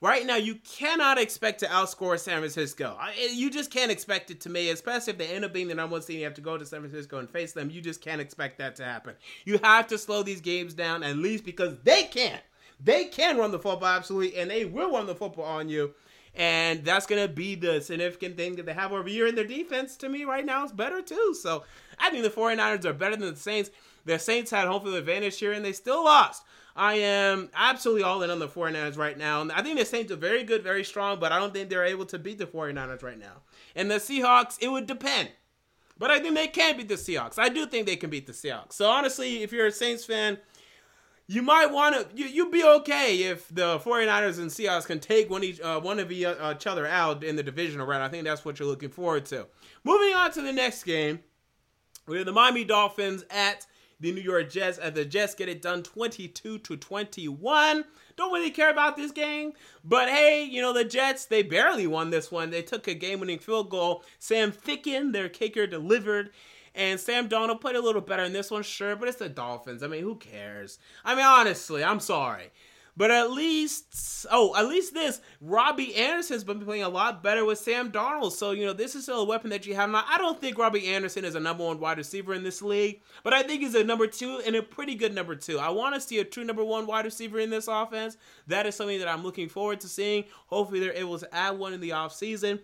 [0.00, 2.96] right now, you cannot expect to outscore San Francisco.
[3.32, 5.94] You just can't expect it to me, especially if they end up being the number
[5.94, 6.18] one seed.
[6.18, 7.68] You have to go to San Francisco and face them.
[7.68, 9.14] You just can't expect that to happen.
[9.44, 12.42] You have to slow these games down at least because they can't.
[12.82, 15.94] They can run the football absolutely, and they will run the football on you.
[16.34, 19.96] And that's to be the significant thing that they have over here in their defense
[19.98, 21.34] to me right now is better too.
[21.40, 21.64] So
[21.98, 23.70] I think the 49ers are better than the Saints.
[24.04, 26.44] The Saints had home field advantage here and they still lost.
[26.76, 29.42] I am absolutely all in on the 49ers right now.
[29.42, 31.84] And I think the Saints are very good, very strong, but I don't think they're
[31.84, 33.42] able to beat the 49ers right now.
[33.76, 35.30] And the Seahawks, it would depend.
[35.96, 37.38] But I think they can beat the Seahawks.
[37.38, 38.72] I do think they can beat the Seahawks.
[38.72, 40.38] So honestly, if you're a Saints fan,
[41.26, 45.30] you might want to you you'd be okay if the 49ers and Seahawks can take
[45.30, 46.26] one each uh, one of each
[46.66, 48.02] other out in the divisional round.
[48.02, 49.46] I think that's what you're looking forward to.
[49.84, 51.20] Moving on to the next game,
[52.06, 53.66] we have the Miami Dolphins at
[54.00, 57.84] the New York Jets as the Jets get it done 22 to 21.
[58.16, 62.10] Don't really care about this game, but hey, you know the Jets they barely won
[62.10, 62.50] this one.
[62.50, 64.04] They took a game-winning field goal.
[64.18, 66.30] Sam Ficken, their kicker, delivered
[66.74, 69.82] and Sam Darnold played a little better in this one, sure, but it's the Dolphins.
[69.82, 70.78] I mean, who cares?
[71.04, 72.50] I mean, honestly, I'm sorry.
[72.96, 77.58] But at least, oh, at least this, Robbie Anderson's been playing a lot better with
[77.58, 78.32] Sam Darnold.
[78.32, 79.90] So, you know, this is still a weapon that you have.
[79.90, 83.02] Now, I don't think Robbie Anderson is a number one wide receiver in this league,
[83.24, 85.58] but I think he's a number two and a pretty good number two.
[85.58, 88.16] I want to see a true number one wide receiver in this offense.
[88.46, 90.24] That is something that I'm looking forward to seeing.
[90.46, 92.60] Hopefully, they're able to add one in the offseason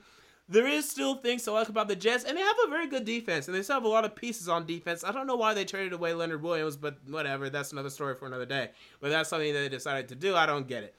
[0.51, 3.05] there is still things to like about the Jets, and they have a very good
[3.05, 5.05] defense, and they still have a lot of pieces on defense.
[5.05, 7.49] I don't know why they traded away Leonard Williams, but whatever.
[7.49, 8.71] That's another story for another day.
[9.01, 10.35] But that's something that they decided to do.
[10.35, 10.97] I don't get it.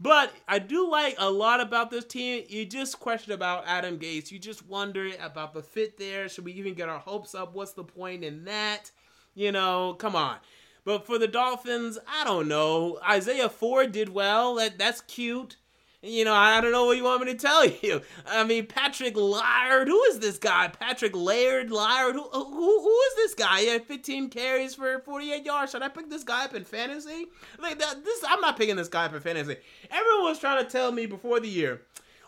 [0.00, 2.44] But I do like a lot about this team.
[2.48, 4.32] You just question about Adam Gase.
[4.32, 6.28] You just wonder about the fit there.
[6.28, 7.54] Should we even get our hopes up?
[7.54, 8.90] What's the point in that?
[9.34, 10.36] You know, come on.
[10.84, 12.98] But for the Dolphins, I don't know.
[13.08, 14.56] Isaiah Ford did well.
[14.56, 15.56] That that's cute.
[16.00, 18.02] You know, I don't know what you want me to tell you.
[18.26, 20.68] I mean, Patrick Laird, who is this guy?
[20.68, 23.60] Patrick Laird, Laird, who, who, who is this guy?
[23.60, 25.72] He had 15 carries for 48 yards.
[25.72, 27.26] Should I pick this guy up in fantasy?
[27.58, 29.56] Like that, this, I'm not picking this guy up in fantasy.
[29.90, 31.82] Everyone was trying to tell me before the year,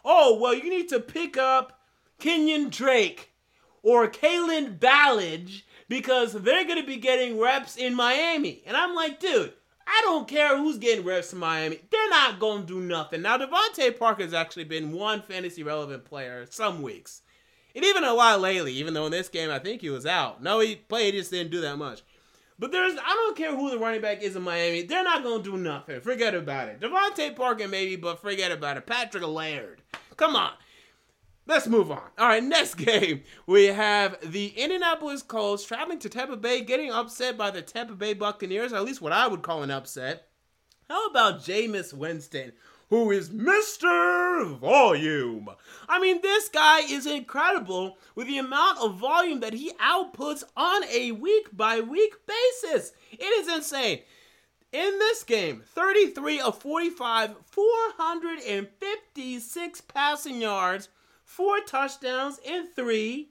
[0.04, 1.80] oh, well, you need to pick up
[2.18, 3.32] Kenyan Drake
[3.82, 8.62] or Kalen Ballage because they're going to be getting reps in Miami.
[8.66, 9.52] And I'm like, dude,
[9.92, 11.80] I don't care who's getting reps in Miami.
[11.90, 13.22] They're not going to do nothing.
[13.22, 17.22] Now, DeVante Parker has actually been one fantasy relevant player some weeks.
[17.74, 20.42] And even a lot lately, even though in this game I think he was out.
[20.42, 22.02] No, he played, he just didn't do that much.
[22.58, 24.82] But there's, I don't care who the running back is in Miami.
[24.82, 26.00] They're not going to do nothing.
[26.00, 26.80] Forget about it.
[26.80, 28.86] DeVante Parker maybe, but forget about it.
[28.86, 29.82] Patrick Laird.
[30.16, 30.52] Come on.
[31.50, 32.02] Let's move on.
[32.16, 33.24] All right, next game.
[33.44, 38.14] We have the Indianapolis Colts traveling to Tampa Bay, getting upset by the Tampa Bay
[38.14, 40.28] Buccaneers, at least what I would call an upset.
[40.88, 42.52] How about Jameis Winston,
[42.88, 44.56] who is Mr.
[44.60, 45.48] Volume?
[45.88, 50.84] I mean, this guy is incredible with the amount of volume that he outputs on
[50.84, 52.92] a week by week basis.
[53.10, 54.02] It is insane.
[54.72, 60.90] In this game, 33 of 45, 456 passing yards
[61.30, 63.30] four touchdowns, and three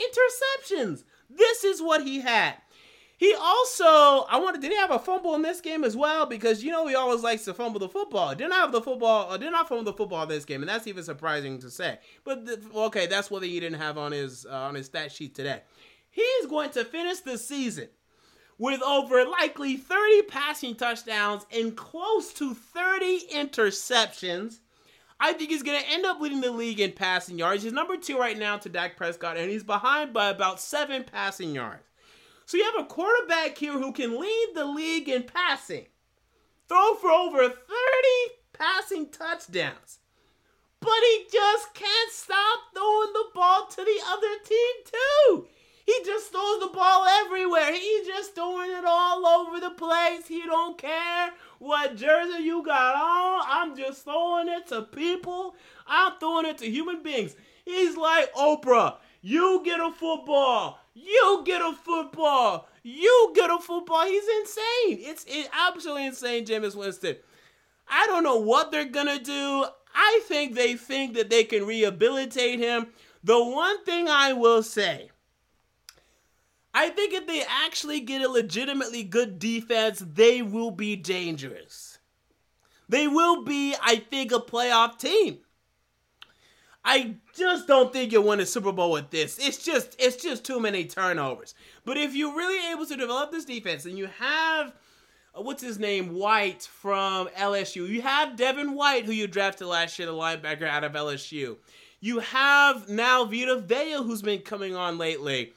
[0.00, 1.02] interceptions.
[1.28, 2.54] This is what he had.
[3.18, 6.26] He also, I wanted, did he have a fumble in this game as well?
[6.26, 8.34] Because you know he always likes to fumble the football.
[8.34, 10.86] Did not have the football, uh, did not fumble the football this game, and that's
[10.86, 11.98] even surprising to say.
[12.24, 15.34] But the, okay, that's what he didn't have on his uh, on his stat sheet
[15.34, 15.60] today.
[16.08, 17.88] He's going to finish the season
[18.58, 24.60] with over likely 30 passing touchdowns and close to 30 interceptions
[25.22, 27.62] I think he's going to end up leading the league in passing yards.
[27.62, 31.54] He's number two right now to Dak Prescott, and he's behind by about seven passing
[31.54, 31.84] yards.
[32.46, 35.86] So you have a quarterback here who can lead the league in passing,
[36.68, 37.54] throw for over 30
[38.54, 39.98] passing touchdowns.
[40.80, 45.46] But he just can't stop throwing the ball to the other team, too.
[45.86, 47.72] He just throws the ball everywhere.
[47.72, 50.26] He's just throwing it all over the place.
[50.28, 53.42] He don't care what jersey you got on.
[53.46, 55.54] I'm just throwing it to people.
[55.86, 57.34] I'm throwing it to human beings.
[57.64, 58.96] He's like Oprah.
[59.22, 60.78] You get a football.
[60.94, 62.68] You get a football.
[62.82, 64.06] You get a football.
[64.06, 64.98] He's insane.
[65.10, 67.16] It's, it's absolutely insane, Jameis Winston.
[67.88, 69.66] I don't know what they're gonna do.
[69.94, 72.86] I think they think that they can rehabilitate him.
[73.24, 75.10] The one thing I will say,
[76.72, 81.98] I think if they actually get a legitimately good defense, they will be dangerous.
[82.88, 85.38] They will be, I think, a playoff team.
[86.84, 89.38] I just don't think you'll win a Super Bowl with this.
[89.38, 91.54] It's just it's just too many turnovers.
[91.84, 94.72] But if you're really able to develop this defense and you have
[95.36, 99.98] uh, what's his name White from LSU, you have Devin White who you drafted last
[99.98, 101.58] year, the linebacker out of LSU.
[102.00, 105.52] You have now Vita Vea who's been coming on lately.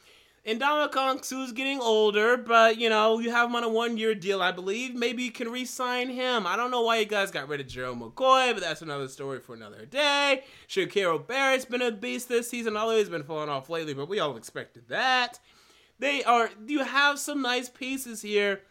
[0.45, 4.13] And Ndamukong Suh's getting older, but you know, you have him on a one year
[4.13, 4.93] deal, I believe.
[4.93, 6.45] Maybe you can re sign him.
[6.45, 9.39] I don't know why you guys got rid of Gerald McCoy, but that's another story
[9.39, 10.43] for another day.
[10.67, 14.19] Shaquille Barrett's been a beast this season, although he's been falling off lately, but we
[14.19, 15.39] all expected that.
[15.99, 18.63] They are, you have some nice pieces here.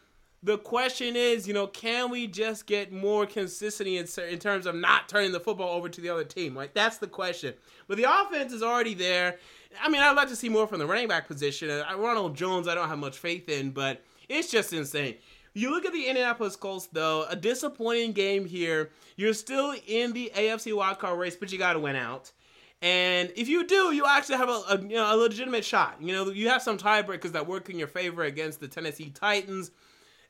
[0.42, 4.74] The question is, you know, can we just get more consistency in, in terms of
[4.74, 6.54] not turning the football over to the other team?
[6.54, 7.54] Like, that's the question.
[7.86, 9.38] But the offense is already there.
[9.80, 11.68] I mean, I'd like to see more from the running back position.
[11.96, 15.16] Ronald Jones, I don't have much faith in, but it's just insane.
[15.54, 18.90] You look at the Indianapolis Colts, though, a disappointing game here.
[19.16, 22.32] You're still in the AFC wildcard race, but you got to win out.
[22.80, 25.98] And if you do, you actually have a, a, you know, a legitimate shot.
[26.00, 29.70] You know, you have some tiebreakers that work in your favor against the Tennessee Titans.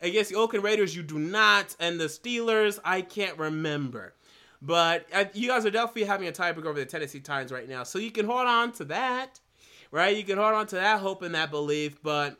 [0.00, 1.76] Against the Oakland Raiders, you do not.
[1.78, 4.14] And the Steelers, I can't remember.
[4.64, 7.82] But uh, you guys are definitely having a tiebreaker over the Tennessee Titans right now.
[7.82, 9.40] So you can hold on to that,
[9.90, 10.16] right?
[10.16, 12.00] You can hold on to that hope and that belief.
[12.00, 12.36] But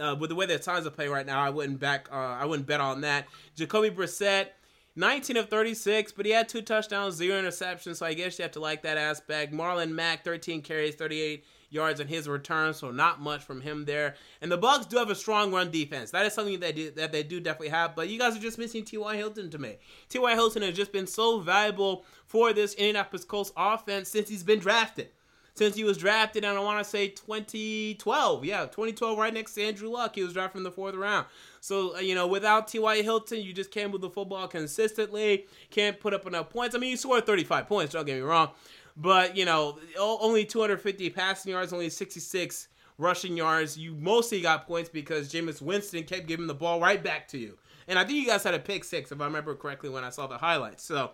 [0.00, 2.08] uh, with the way the Titans are playing right now, I wouldn't back.
[2.10, 3.26] Uh, I wouldn't bet on that.
[3.56, 4.48] Jacoby Brissett,
[4.94, 7.96] 19 of 36, but he had two touchdowns, zero interceptions.
[7.96, 9.52] So I guess you have to like that aspect.
[9.52, 11.44] Marlon Mack, 13 carries, 38
[11.74, 14.14] yards in his return, so not much from him there.
[14.40, 16.10] And the Bucks do have a strong run defense.
[16.12, 17.94] That is something that, do, that they do definitely have.
[17.94, 19.16] But you guys are just missing T.Y.
[19.16, 19.76] Hilton to me.
[20.08, 20.32] T.Y.
[20.34, 25.08] Hilton has just been so valuable for this Indianapolis Colts offense since he's been drafted.
[25.56, 29.62] Since he was drafted, and I want to say 2012, yeah, 2012, right next to
[29.62, 31.26] Andrew Luck, he was drafted in the fourth round.
[31.60, 33.02] So, uh, you know, without T.Y.
[33.02, 36.74] Hilton, you just can't move the football consistently, can't put up enough points.
[36.74, 38.50] I mean, you scored 35 points, don't get me wrong,
[38.96, 43.76] but, you know, only 250 passing yards, only 66 rushing yards.
[43.76, 47.58] You mostly got points because Jameis Winston kept giving the ball right back to you.
[47.88, 50.10] And I think you guys had a pick six, if I remember correctly, when I
[50.10, 50.84] saw the highlights.
[50.84, 51.10] So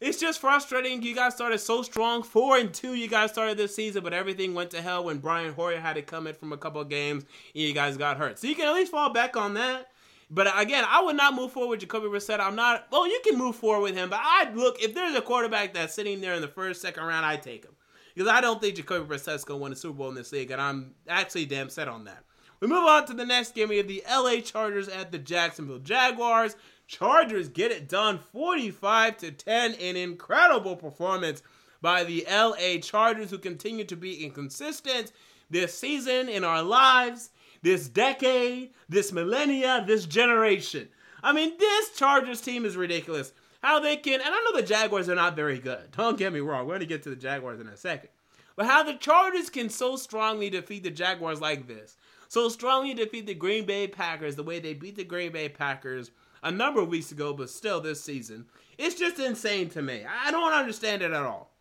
[0.00, 1.02] it's just frustrating.
[1.02, 2.94] You guys started so strong, four and two.
[2.94, 6.02] You guys started this season, but everything went to hell when Brian Hoyer had to
[6.02, 8.38] come in from a couple of games, and you guys got hurt.
[8.38, 9.88] So you can at least fall back on that.
[10.30, 12.40] But again, I would not move forward with Jacoby Brissett.
[12.40, 12.86] I'm not.
[12.90, 15.94] Well, you can move forward with him, but I'd look if there's a quarterback that's
[15.94, 17.74] sitting there in the first, second round, I'd take him
[18.14, 20.60] because I don't think Jacoby Brissett's gonna win a Super Bowl in this league, and
[20.60, 22.24] I'm actually damn set on that.
[22.60, 23.68] We move on to the next game.
[23.68, 26.56] We have the LA Chargers at the Jacksonville Jaguars.
[26.86, 29.74] Chargers get it done 45 to 10.
[29.74, 31.42] An incredible performance
[31.82, 35.12] by the LA Chargers, who continue to be inconsistent
[35.50, 37.30] this season in our lives
[37.64, 40.86] this decade, this millennia, this generation.
[41.22, 43.32] I mean, this Chargers team is ridiculous.
[43.62, 45.90] How they can, and I know the Jaguars are not very good.
[45.96, 46.66] Don't get me wrong.
[46.66, 48.10] We're going to get to the Jaguars in a second.
[48.54, 51.96] But how the Chargers can so strongly defeat the Jaguars like this,
[52.28, 56.10] so strongly defeat the Green Bay Packers the way they beat the Green Bay Packers
[56.42, 58.44] a number of weeks ago, but still this season,
[58.76, 60.04] it's just insane to me.
[60.04, 61.53] I don't understand it at all.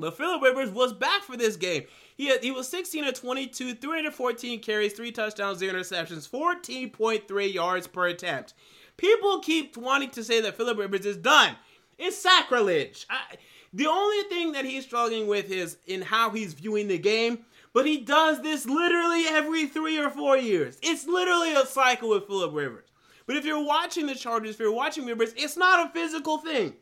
[0.00, 1.84] But Philip Rivers was back for this game.
[2.16, 7.86] He, had, he was 16 of 22, 314 carries, 3 touchdowns, 0 interceptions, 14.3 yards
[7.86, 8.54] per attempt.
[8.96, 11.56] People keep wanting to say that Philip Rivers is done.
[11.98, 13.06] It's sacrilege.
[13.08, 13.36] I,
[13.72, 17.86] the only thing that he's struggling with is in how he's viewing the game, but
[17.86, 20.76] he does this literally every three or four years.
[20.82, 22.90] It's literally a cycle with Philip Rivers.
[23.26, 26.74] But if you're watching the Chargers, if you're watching Rivers, it's not a physical thing.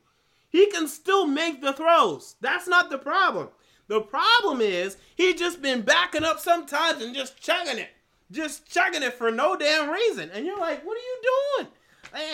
[0.50, 2.36] He can still make the throws.
[2.40, 3.48] That's not the problem.
[3.88, 7.90] The problem is he just been backing up sometimes and just chugging it.
[8.30, 10.30] Just chugging it for no damn reason.
[10.32, 11.20] And you're like, what are you
[11.58, 11.68] doing?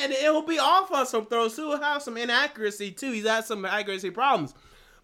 [0.02, 1.56] And it'll be off on some throws.
[1.56, 3.12] He'll have some inaccuracy too.
[3.12, 4.54] He's had some accuracy problems.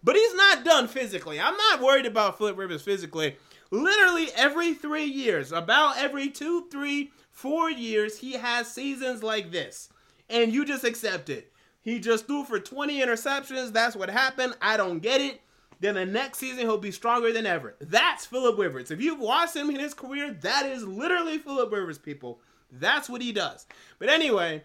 [0.03, 1.39] But he's not done physically.
[1.39, 3.37] I'm not worried about Philip Rivers physically.
[3.69, 9.89] Literally every three years, about every two, three, four years, he has seasons like this.
[10.29, 11.50] And you just accept it.
[11.81, 13.73] He just threw for 20 interceptions.
[13.73, 14.55] That's what happened.
[14.61, 15.41] I don't get it.
[15.79, 17.75] then the next season he'll be stronger than ever.
[17.79, 18.91] That's Philip Rivers.
[18.91, 22.39] If you've watched him in his career, that is literally Philip Rivers, people.
[22.71, 23.65] That's what he does.
[23.97, 24.63] But anyway,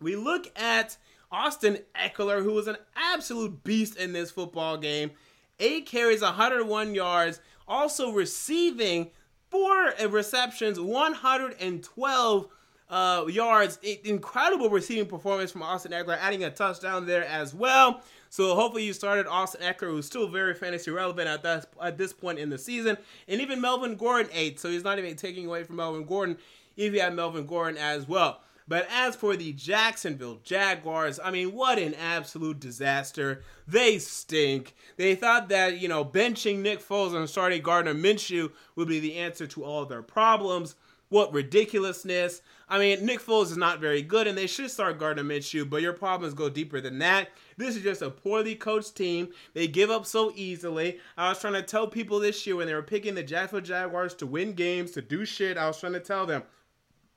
[0.00, 0.98] we look at
[1.32, 5.12] Austin Ekeler, who was an absolute beast in this football game.
[5.60, 9.10] Eight carries, 101 yards, also receiving
[9.50, 12.48] four receptions, 112
[12.90, 13.78] uh, yards.
[14.04, 18.02] Incredible receiving performance from Austin Ekeler, adding a touchdown there as well.
[18.30, 22.12] So hopefully you started Austin Ekeler, who's still very fantasy relevant at that at this
[22.12, 25.64] point in the season, and even Melvin Gordon ate, so he's not even taking away
[25.64, 26.36] from Melvin Gordon
[26.76, 28.40] if you have Melvin Gordon as well.
[28.68, 33.42] But as for the Jacksonville Jaguars, I mean, what an absolute disaster.
[33.66, 34.74] They stink.
[34.98, 39.16] They thought that, you know, benching Nick Foles and starting Gardner Minshew would be the
[39.16, 40.74] answer to all their problems.
[41.10, 42.42] What ridiculousness.
[42.68, 45.80] I mean, Nick Foles is not very good, and they should start Gardner Minshew, but
[45.80, 47.30] your problems go deeper than that.
[47.56, 49.28] This is just a poorly coached team.
[49.54, 50.98] They give up so easily.
[51.16, 54.14] I was trying to tell people this year when they were picking the Jacksonville Jaguars
[54.16, 56.42] to win games, to do shit, I was trying to tell them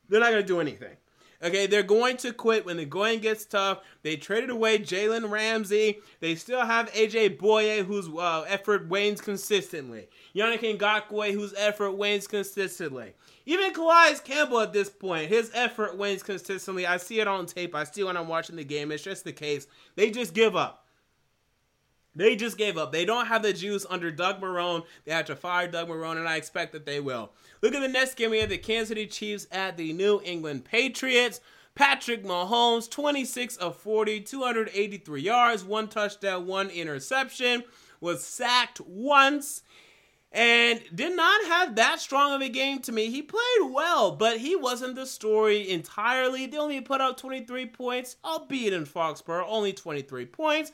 [0.07, 0.95] they're not going to do anything.
[1.43, 3.79] Okay, they're going to quit when the going gets tough.
[4.03, 5.99] They traded away Jalen Ramsey.
[6.19, 10.07] They still have AJ Bouye, whose uh, effort wanes consistently.
[10.35, 13.13] Yannick Ngakoue, whose effort wanes consistently.
[13.45, 16.85] Even Calais Campbell at this point, his effort wanes consistently.
[16.85, 17.75] I see it on tape.
[17.75, 18.91] I see when I'm watching the game.
[18.91, 19.67] It's just the case.
[19.95, 20.85] They just give up.
[22.13, 22.91] They just gave up.
[22.91, 24.83] They don't have the juice under Doug Marrone.
[25.05, 27.31] They have to fire Doug Marrone, and I expect that they will.
[27.61, 28.31] Look at the next game.
[28.31, 31.39] We have the Kansas City Chiefs at the New England Patriots.
[31.73, 37.63] Patrick Mahomes, 26 of 40, 283 yards, one touchdown, one interception,
[38.01, 39.63] was sacked once,
[40.31, 43.09] and did not have that strong of a game to me.
[43.09, 46.45] He played well, but he wasn't the story entirely.
[46.45, 50.71] They only put up 23 points, albeit in Foxborough, only 23 points.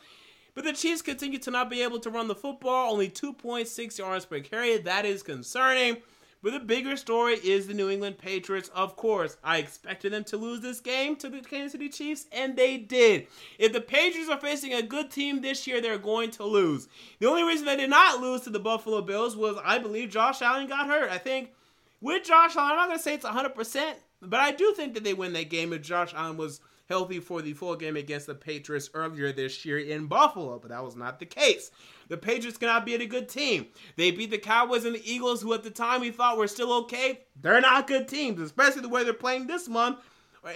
[0.53, 4.25] But the Chiefs continue to not be able to run the football, only 2.6 yards
[4.25, 4.77] per carry.
[4.77, 5.97] That is concerning.
[6.43, 8.69] But the bigger story is the New England Patriots.
[8.75, 12.55] Of course, I expected them to lose this game to the Kansas City Chiefs, and
[12.55, 13.27] they did.
[13.57, 16.87] If the Patriots are facing a good team this year, they're going to lose.
[17.19, 20.41] The only reason they did not lose to the Buffalo Bills was, I believe, Josh
[20.41, 21.09] Allen got hurt.
[21.09, 21.53] I think
[22.01, 25.03] with Josh Allen, I'm not going to say it's 100%, but I do think that
[25.03, 28.35] they win that game if Josh Allen was healthy for the full game against the
[28.35, 31.71] Patriots earlier this year in Buffalo, but that was not the case.
[32.07, 33.67] The Patriots cannot be a good team.
[33.95, 36.71] They beat the Cowboys and the Eagles, who at the time we thought were still
[36.83, 37.21] okay.
[37.41, 39.99] They're not good teams, especially the way they're playing this month.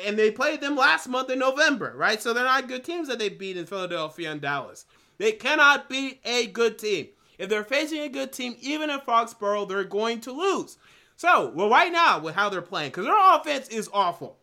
[0.06, 2.22] And they played them last month in November, right?
[2.22, 4.86] So they're not good teams that they beat in Philadelphia and Dallas.
[5.18, 7.08] They cannot beat a good team.
[7.38, 10.78] If they're facing a good team, even in Foxborough, they're going to lose.
[11.18, 14.38] So, well, right now, with how they're playing, because their offense is awful.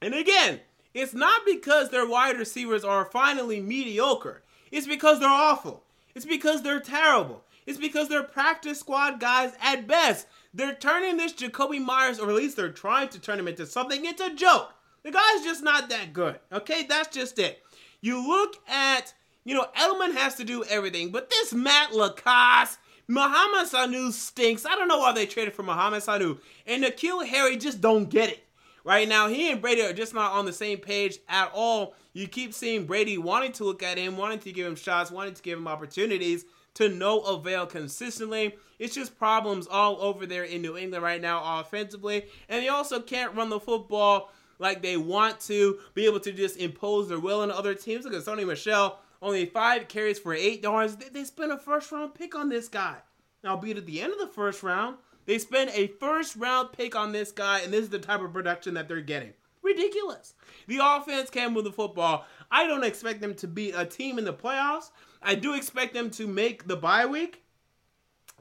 [0.00, 0.60] And again,
[0.94, 4.42] it's not because their wide receivers are finally mediocre.
[4.70, 5.84] It's because they're awful.
[6.14, 7.44] It's because they're terrible.
[7.66, 10.26] It's because they're practice squad guys at best.
[10.52, 14.04] They're turning this Jakobi Meyers, or at least they're trying to turn him into something.
[14.04, 14.74] It's a joke.
[15.02, 16.38] The guy's just not that good.
[16.52, 17.62] Okay, that's just it.
[18.00, 19.14] You look at,
[19.44, 22.78] you know, Edelman has to do everything, but this Matt LaCosse,
[23.08, 24.66] Mohamed Sanu stinks.
[24.66, 26.38] I don't know why they traded for Mohamed Sanu.
[26.66, 28.44] And N'Keal Harry just don't get it.
[28.84, 31.94] Right now, he and Brady are just not on the same page at all.
[32.12, 35.34] You keep seeing Brady wanting to look at him, wanting to give him shots, wanting
[35.34, 38.56] to give him opportunities to no avail consistently.
[38.78, 42.26] It's just problems all over there in New England right now offensively.
[42.48, 46.56] And they also can't run the football like they want to, be able to just
[46.56, 48.04] impose their will on other teams.
[48.04, 50.96] Look at Sony Michel, only five carries for eight yards.
[50.96, 52.96] They, they spent a first round pick on this guy.
[53.44, 54.96] Now, be it at the end of the first round,
[55.26, 58.32] they spend a first round pick on this guy, and this is the type of
[58.32, 59.32] production that they're getting.
[59.62, 60.34] Ridiculous.
[60.66, 62.26] The offense can move the football.
[62.50, 64.90] I don't expect them to be a team in the playoffs.
[65.22, 67.42] I do expect them to make the bye week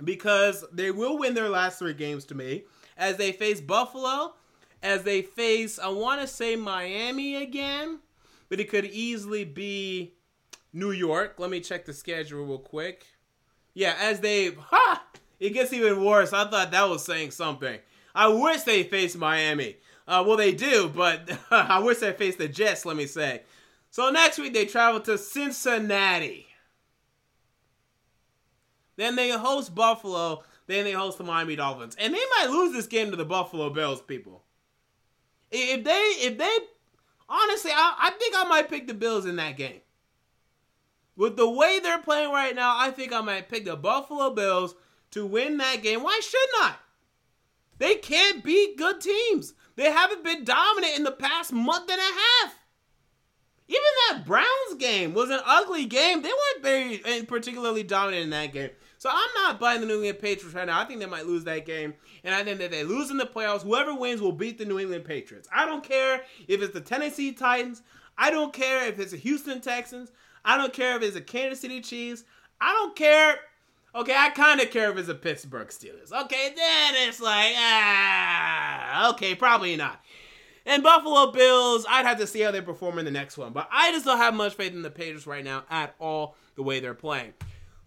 [0.03, 2.63] because they will win their last three games to me
[2.97, 4.33] as they face Buffalo,
[4.83, 7.99] as they face, I want to say Miami again,
[8.49, 10.15] but it could easily be
[10.73, 11.35] New York.
[11.37, 13.05] Let me check the schedule real quick.
[13.73, 15.03] Yeah, as they, ha!
[15.41, 16.33] It gets even worse.
[16.33, 17.79] I thought that was saying something.
[18.13, 19.77] I wish they faced Miami.
[20.07, 23.41] Uh, well, they do, but I wish they faced the Jets, let me say.
[23.89, 26.45] So next week they travel to Cincinnati.
[28.97, 30.43] Then they host Buffalo.
[30.67, 31.95] Then they host the Miami Dolphins.
[31.97, 34.43] And they might lose this game to the Buffalo Bills, people.
[35.49, 36.57] If they, if they,
[37.27, 39.81] honestly, I, I think I might pick the Bills in that game.
[41.15, 44.75] With the way they're playing right now, I think I might pick the Buffalo Bills
[45.11, 46.03] to win that game.
[46.03, 46.75] Why shouldn't I?
[47.77, 49.53] They can't beat good teams.
[49.75, 52.55] They haven't been dominant in the past month and a half.
[53.67, 56.21] Even that Browns game was an ugly game.
[56.21, 58.69] They weren't very eh, particularly dominant in that game.
[58.97, 60.79] So I'm not buying the New England Patriots right now.
[60.79, 61.93] I think they might lose that game.
[62.23, 63.63] And I think that they lose in the playoffs.
[63.63, 65.47] Whoever wins will beat the New England Patriots.
[65.51, 67.81] I don't care if it's the Tennessee Titans.
[68.17, 70.11] I don't care if it's the Houston Texans.
[70.45, 72.25] I don't care if it's the Kansas City Chiefs.
[72.59, 73.39] I don't care.
[73.93, 76.13] Okay, I kind of care if it's a Pittsburgh Steelers.
[76.13, 80.01] Okay, then it's like, ah, okay, probably not.
[80.65, 83.51] And Buffalo Bills, I'd have to see how they perform in the next one.
[83.51, 86.63] But I just don't have much faith in the Patriots right now at all, the
[86.63, 87.33] way they're playing.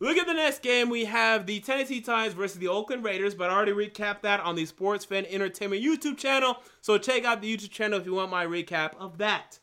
[0.01, 0.91] Look at the next game.
[0.91, 4.57] We have the Tennessee Titans versus the Oakland Raiders, but I already recapped that on
[4.57, 6.59] the Sports Fan Entertainment YouTube channel.
[6.83, 9.61] So check out the YouTube channel if you want my recap of that.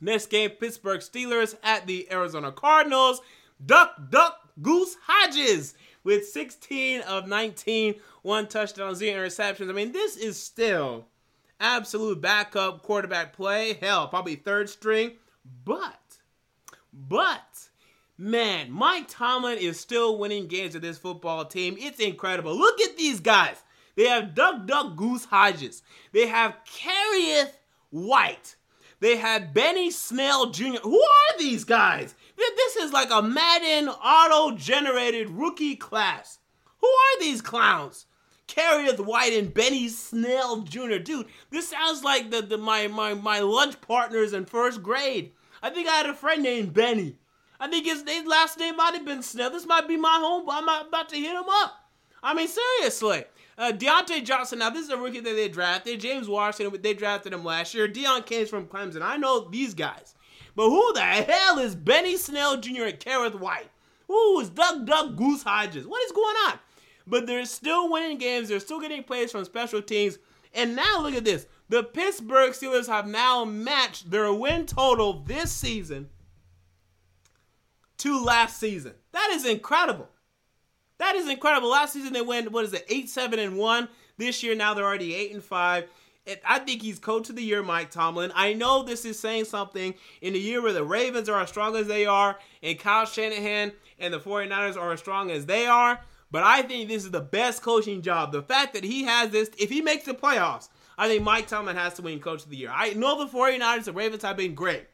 [0.00, 3.20] Next game, Pittsburgh Steelers at the Arizona Cardinals.
[3.64, 5.74] Duck, duck, goose Hodges
[6.04, 9.70] with 16 of 19, one touchdown, zero interceptions.
[9.70, 11.06] I mean, this is still
[11.60, 13.74] absolute backup quarterback play.
[13.74, 15.12] Hell, probably third string.
[15.64, 16.18] But,
[16.92, 17.68] but,
[18.18, 21.76] man, Mike Tomlin is still winning games with this football team.
[21.78, 22.56] It's incredible.
[22.56, 23.56] Look at these guys.
[23.96, 25.82] They have Duck Duck Goose Hodges.
[26.12, 27.52] They have Kerrith
[27.90, 28.56] Whyte.
[29.00, 30.78] They have Benny Snell Jr.
[30.82, 32.14] Who are these guys?
[32.56, 36.38] This is like a Madden auto generated rookie class.
[36.80, 38.06] Who are these clowns?
[38.48, 40.98] Kerrith Whyte and Benny Snell Jr.
[40.98, 45.32] Dude, this sounds like the, the my, my my lunch partners in first grade.
[45.62, 47.16] I think I had a friend named Benny.
[47.60, 49.50] I think his, his last name might have been Snell.
[49.50, 50.50] This might be my home.
[50.50, 51.72] I'm about to hit him up.
[52.22, 53.24] I mean, seriously.
[53.56, 56.00] Uh, Diontae Johnson, now this is a rookie that they drafted.
[56.00, 57.86] James Washington, they drafted him last year.
[57.86, 59.02] Deon Cain's from Clemson.
[59.02, 60.14] I know these guys.
[60.54, 62.84] But who the hell is Benny Snell Jr.
[62.84, 63.70] and Kerrith Whyte?
[64.06, 65.86] Who is Doug Duck Goose Hodges?
[65.86, 66.58] What is going on?
[67.06, 68.48] But they're still winning games.
[68.48, 70.18] They're still getting plays from special teams.
[70.54, 71.46] And now look at this.
[71.68, 76.10] The Pittsburgh Steelers have now matched their win total this season
[77.98, 78.92] to last season.
[79.12, 80.08] That is incredible.
[80.98, 81.70] That is incredible.
[81.70, 83.88] Last season they went, what is it, 8 7 and 1.
[84.18, 85.88] This year now they're already 8 and 5.
[86.44, 88.30] I think he's coach of the year, Mike Tomlin.
[88.34, 91.74] I know this is saying something in a year where the Ravens are as strong
[91.74, 96.00] as they are, and Kyle Shanahan and the 49ers are as strong as they are.
[96.30, 98.32] But I think this is the best coaching job.
[98.32, 101.76] The fact that he has this, if he makes the playoffs, I think Mike Tomlin
[101.76, 102.70] has to win Coach of the Year.
[102.72, 104.86] I know the 49ers and Ravens have been great.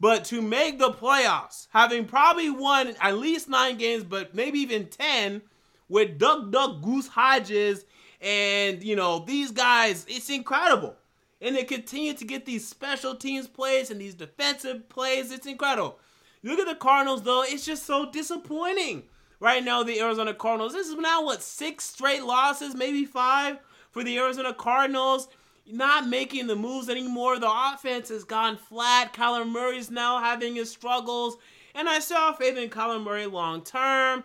[0.00, 4.86] But to make the playoffs, having probably won at least nine games, but maybe even
[4.86, 5.42] 10,
[5.88, 7.84] with Duck Duck Goose Hodges
[8.20, 10.96] and, you know, these guys, it's incredible.
[11.40, 15.30] And they continue to get these special teams plays and these defensive plays.
[15.30, 15.98] It's incredible.
[16.42, 17.42] Look at the Cardinals, though.
[17.42, 19.04] It's just so disappointing
[19.40, 20.72] right now the Arizona Cardinals.
[20.72, 23.58] This is now what six straight losses, maybe five
[23.90, 25.28] for the Arizona Cardinals.
[25.70, 27.38] Not making the moves anymore.
[27.38, 29.12] The offense has gone flat.
[29.12, 31.36] Kyler Murray's now having his struggles,
[31.74, 34.24] and I have faith in Kyler Murray long term.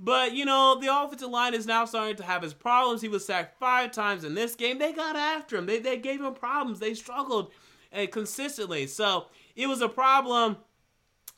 [0.00, 3.02] But you know, the offensive line is now starting to have his problems.
[3.02, 4.78] He was sacked five times in this game.
[4.78, 5.66] They got after him.
[5.66, 6.78] They they gave him problems.
[6.78, 7.52] They struggled
[7.92, 8.86] uh, consistently.
[8.86, 9.26] So
[9.56, 10.58] it was a problem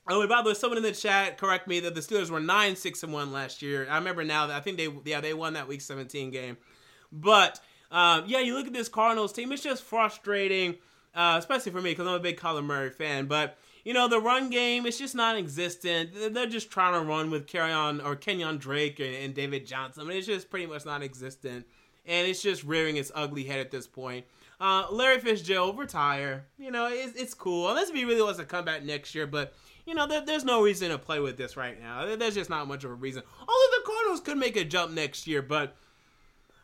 [0.08, 2.74] Oh, by the way, someone in the chat correct me that the Steelers were nine
[2.74, 3.86] six and one last year.
[3.88, 6.56] I remember now that I think they yeah they won that Week 17 game,
[7.12, 9.52] but um, yeah, you look at this Cardinals team.
[9.52, 10.76] It's just frustrating,
[11.14, 13.26] uh, especially for me because I'm a big Colin Murray fan.
[13.26, 16.34] But you know the run game it's just non-existent.
[16.34, 20.02] They're just trying to run with Kerryon or Kenyan Drake and, and David Johnson.
[20.02, 21.66] I mean, it's just pretty much non-existent,
[22.06, 24.26] and it's just rearing its ugly head at this point.
[24.60, 26.44] Uh, Larry Fitzgerald retire.
[26.58, 29.26] You know, it's, it's cool unless if he really wants to come back next year,
[29.26, 29.54] but
[29.86, 32.14] you know, there, there's no reason to play with this right now.
[32.16, 33.22] There's just not much of a reason.
[33.40, 35.74] Although the Cardinals could make a jump next year, but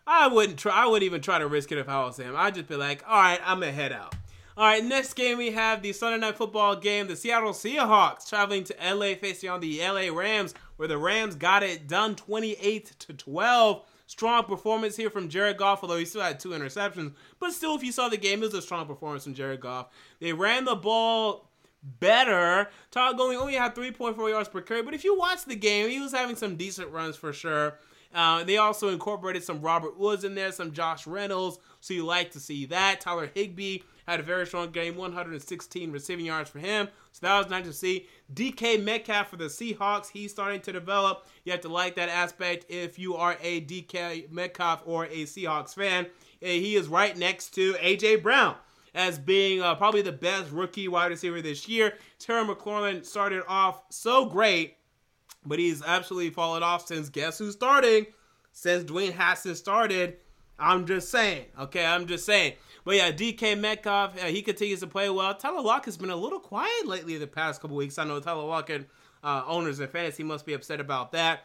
[0.06, 0.72] I wouldn't try.
[0.72, 2.34] I wouldn't even try to risk it if I was him.
[2.36, 4.14] I'd just be like, all right, I'm gonna head out.
[4.58, 7.08] All right, next game we have the Sunday night football game.
[7.08, 11.62] The Seattle Seahawks traveling to LA facing on the LA Rams, where the Rams got
[11.62, 13.84] it done 28 to 12.
[14.06, 17.12] Strong performance here from Jared Goff, although he still had two interceptions.
[17.38, 19.88] But still, if you saw the game, it was a strong performance from Jared Goff.
[20.20, 21.50] They ran the ball
[21.82, 22.70] better.
[22.90, 26.00] Todd Gurley only had 3.4 yards per carry, but if you watch the game, he
[26.00, 27.78] was having some decent runs for sure.
[28.14, 32.30] Uh, they also incorporated some Robert Woods in there, some Josh Reynolds, so you like
[32.30, 33.02] to see that.
[33.02, 37.50] Tyler Higbee had a very strong game, 116 receiving yards for him, so that was
[37.50, 38.06] nice to see.
[38.34, 41.26] DK Metcalf for the Seahawks, he's starting to develop.
[41.44, 45.74] You have to like that aspect if you are a DK Metcalf or a Seahawks
[45.74, 46.06] fan.
[46.40, 48.56] He is right next to AJ Brown
[48.96, 51.94] as being uh, probably the best rookie wide receiver this year.
[52.18, 54.78] Terry McLaurin started off so great,
[55.44, 58.06] but he's absolutely fallen off since guess who's starting?
[58.52, 60.16] Since Dwayne Haskins started,
[60.58, 61.44] I'm just saying.
[61.60, 62.54] Okay, I'm just saying.
[62.86, 65.34] But yeah, DK Metcalf, uh, he continues to play well.
[65.34, 67.98] Tyler Lockett has been a little quiet lately the past couple weeks.
[67.98, 68.88] I know Tyler Lockett
[69.24, 71.40] uh, owners and fantasy must be upset about that.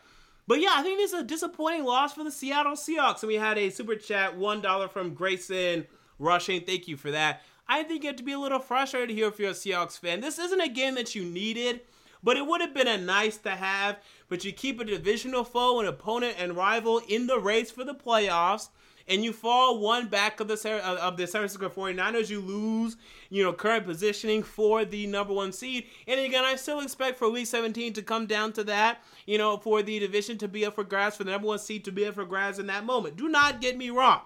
[0.46, 3.24] But yeah, I think this is a disappointing loss for the Seattle Seahawks.
[3.24, 5.88] And we had a super chat, $1 from Grayson
[6.20, 6.62] Rushing.
[6.62, 7.42] Thank you for that.
[7.68, 10.22] I think you have to be a little frustrated here if you're a Seahawks fan.
[10.22, 11.82] This isn't a game that you needed,
[12.22, 13.98] but it would have been a nice to have.
[14.30, 17.96] But you keep a divisional foe, an opponent, and rival in the race for the
[17.96, 18.70] playoffs
[19.08, 22.98] and you fall one back of the of the San Francisco 49ers, you lose,
[23.30, 25.86] you know, current positioning for the number one seed.
[26.08, 29.58] And again, I still expect for Week 17 to come down to that, you know,
[29.58, 32.06] for the division to be up for grabs, for the number one seed to be
[32.06, 33.18] up for grabs in that moment.
[33.18, 34.22] Do not get me wrong.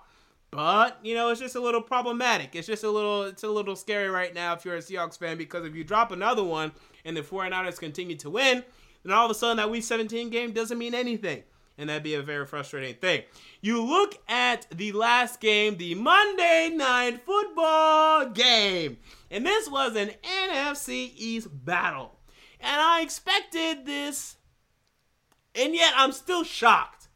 [0.52, 2.56] But, you know, it's just a little problematic.
[2.56, 5.38] It's just a little it's a little scary right now if you're a Seahawks fan
[5.38, 6.72] because if you drop another one
[7.04, 8.64] and the 49ers continue to win,
[9.04, 11.44] then all of a sudden that week 17 game doesn't mean anything
[11.78, 13.24] and that'd be a very frustrating thing.
[13.62, 18.98] You look at the last game, the Monday Night Football game,
[19.30, 22.20] and this was an NFC East battle.
[22.60, 24.38] And I expected this,
[25.54, 27.08] and yet I'm still shocked.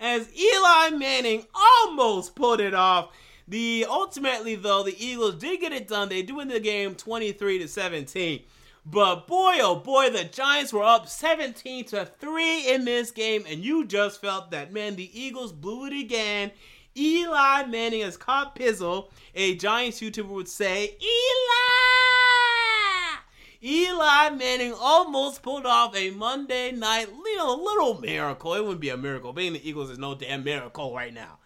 [0.00, 3.10] As Eli Manning almost pulled it off.
[3.46, 6.08] The ultimately though, the Eagles did get it done.
[6.08, 8.42] They do win the game 23 to 17.
[8.86, 13.64] But boy, oh boy, the Giants were up 17 to 3 in this game, and
[13.64, 16.50] you just felt that, man, the Eagles blew it again.
[16.96, 21.64] Eli Manning has caught Pizzle, a Giants YouTuber would say, Eli!
[23.62, 28.52] Eli Manning almost pulled off a Monday night little, little miracle.
[28.52, 29.32] It wouldn't be a miracle.
[29.32, 31.38] Being the Eagles is no damn miracle right now.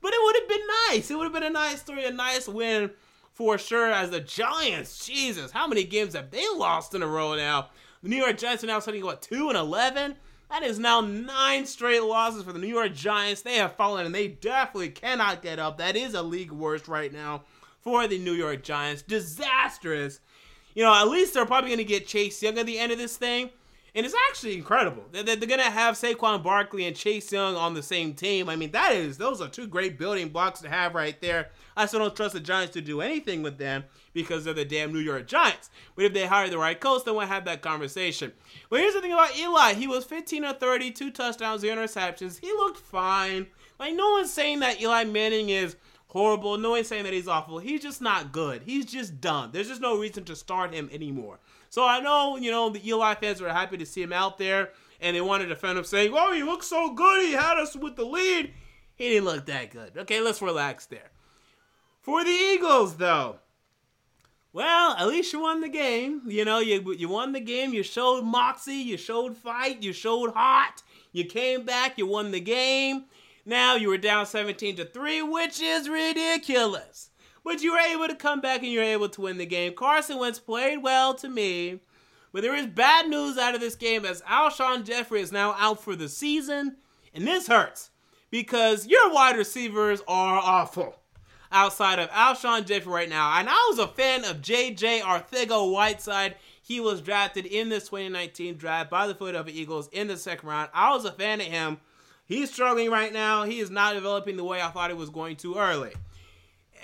[0.00, 1.10] But it would have been nice.
[1.10, 2.92] It would have been a nice story, a nice win
[3.36, 5.06] for sure as the Giants.
[5.06, 7.68] Jesus, how many games have they lost in a row now?
[8.02, 10.16] The New York Giants are now sitting what two and eleven.
[10.48, 13.42] That is now nine straight losses for the New York Giants.
[13.42, 15.76] They have fallen and they definitely cannot get up.
[15.76, 17.42] That is a league worst right now
[17.82, 19.02] for the New York Giants.
[19.02, 20.20] Disastrous.
[20.74, 22.98] You know, at least they're probably going to get Chase Young at the end of
[22.98, 23.50] this thing.
[23.96, 25.04] And it's actually incredible.
[25.10, 28.50] They're, they're going to have Saquon Barkley and Chase Young on the same team.
[28.50, 31.48] I mean, that is, those are two great building blocks to have right there.
[31.78, 34.92] I still don't trust the Giants to do anything with them because they're the damn
[34.92, 35.70] New York Giants.
[35.94, 38.32] But if they hire the right coach, then we'll have that conversation.
[38.68, 39.72] But here's the thing about Eli.
[39.72, 42.38] He was 15 or 30, two touchdowns, zero interceptions.
[42.38, 43.46] He looked fine.
[43.80, 45.74] Like, no one's saying that Eli Manning is
[46.08, 46.58] horrible.
[46.58, 47.60] No one's saying that he's awful.
[47.60, 48.62] He's just not good.
[48.62, 49.52] He's just done.
[49.52, 51.38] There's just no reason to start him anymore.
[51.76, 54.70] So I know, you know, the Eli fans were happy to see him out there
[54.98, 57.26] and they wanted to defend him saying, oh, he looks so good.
[57.26, 58.54] He had us with the lead.
[58.94, 59.92] He didn't look that good.
[59.94, 61.10] Okay, let's relax there.
[62.00, 63.40] For the Eagles, though,
[64.54, 66.22] well, at least you won the game.
[66.26, 67.74] You know, you, you won the game.
[67.74, 68.72] You showed moxie.
[68.72, 69.82] You showed fight.
[69.82, 70.82] You showed heart.
[71.12, 71.98] You came back.
[71.98, 73.04] You won the game.
[73.44, 77.10] Now you were down 17 to 3, which is ridiculous.
[77.46, 79.72] But you were able to come back and you were able to win the game.
[79.72, 81.78] Carson Wentz played well to me.
[82.32, 85.80] But there is bad news out of this game as Alshon Jeffery is now out
[85.80, 86.74] for the season.
[87.14, 87.90] And this hurts
[88.32, 90.96] because your wide receivers are awful
[91.52, 93.38] outside of Alshon Jeffery right now.
[93.38, 96.34] And I was a fan of JJ Arcega Whiteside.
[96.60, 100.70] He was drafted in this 2019 draft by the Philadelphia Eagles in the second round.
[100.74, 101.78] I was a fan of him.
[102.24, 103.44] He's struggling right now.
[103.44, 105.92] He is not developing the way I thought he was going to early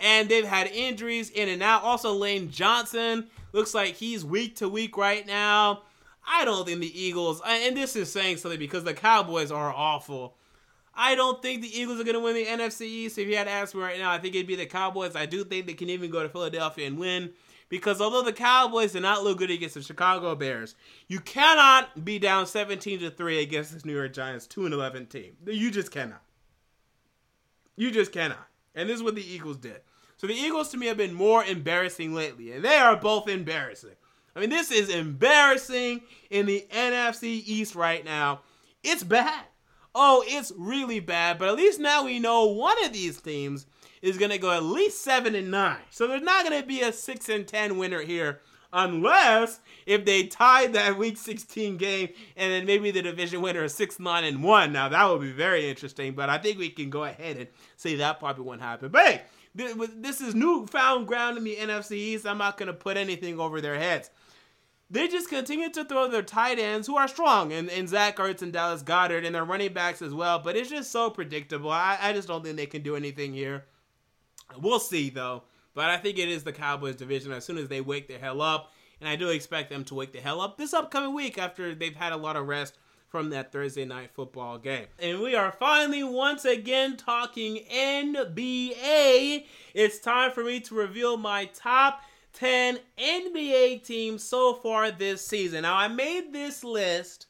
[0.02, 1.82] and they've had injuries in and out.
[1.84, 5.82] Also, Lane Johnson looks like he's week to week right now.
[6.26, 10.36] I don't think the Eagles, and this is saying something because the Cowboys are awful.
[10.94, 13.18] I don't think the Eagles are going to win the NFC East.
[13.18, 15.16] If you had to ask me right now, I think it'd be the Cowboys.
[15.16, 17.30] I do think they can even go to Philadelphia and win
[17.68, 20.74] because although the Cowboys did not look good against the Chicago Bears,
[21.08, 25.06] you cannot be down 17 to 3 against this New York Giants 2 and 11
[25.06, 25.36] team.
[25.46, 26.22] You just cannot.
[27.76, 28.46] You just cannot.
[28.74, 29.80] And this is what the Eagles did.
[30.22, 33.96] So the Eagles to me have been more embarrassing lately, and they are both embarrassing.
[34.36, 38.42] I mean, this is embarrassing in the NFC East right now.
[38.84, 39.46] It's bad.
[39.96, 43.66] Oh, it's really bad, but at least now we know one of these teams
[44.00, 45.76] is going to go at least 7 and 9.
[45.90, 48.42] So there's not going to be a 6 and 10 winner here
[48.72, 53.74] unless if they tied that week 16 game and then maybe the division winner is
[53.74, 56.88] 6 9 and 1 now that would be very interesting but i think we can
[56.88, 59.22] go ahead and say that probably won't happen but hey
[59.54, 62.26] this is newfound ground in the NFC East.
[62.26, 64.10] I'm not going to put anything over their heads.
[64.90, 68.42] They just continue to throw their tight ends who are strong, and, and Zach Ertz
[68.42, 70.38] and Dallas Goedert, and their running backs as well.
[70.38, 71.70] But it's just so predictable.
[71.70, 73.64] I, I just don't think they can do anything here.
[74.60, 75.44] We'll see, though.
[75.74, 78.42] But I think it is the Cowboys division as soon as they wake the hell
[78.42, 78.72] up.
[79.00, 81.96] And I do expect them to wake the hell up this upcoming week after they've
[81.96, 82.78] had a lot of rest
[83.12, 84.86] from that Thursday night football game.
[84.98, 89.44] And we are finally once again talking NBA.
[89.74, 92.00] It's time for me to reveal my top
[92.32, 95.62] 10 NBA teams so far this season.
[95.62, 97.26] Now, I made this list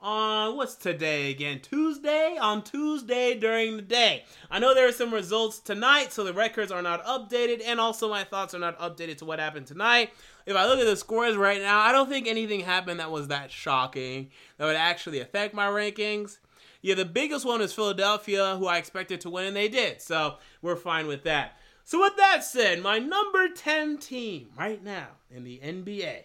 [0.00, 1.60] on what's today again?
[1.60, 2.36] Tuesday?
[2.38, 4.24] On Tuesday during the day.
[4.50, 8.08] I know there are some results tonight, so the records are not updated, and also
[8.08, 10.10] my thoughts are not updated to what happened tonight.
[10.48, 13.28] If I look at the scores right now, I don't think anything happened that was
[13.28, 16.38] that shocking that would actually affect my rankings.
[16.80, 20.00] Yeah, the biggest one is Philadelphia, who I expected to win, and they did.
[20.00, 21.58] So we're fine with that.
[21.84, 26.24] So, with that said, my number 10 team right now in the NBA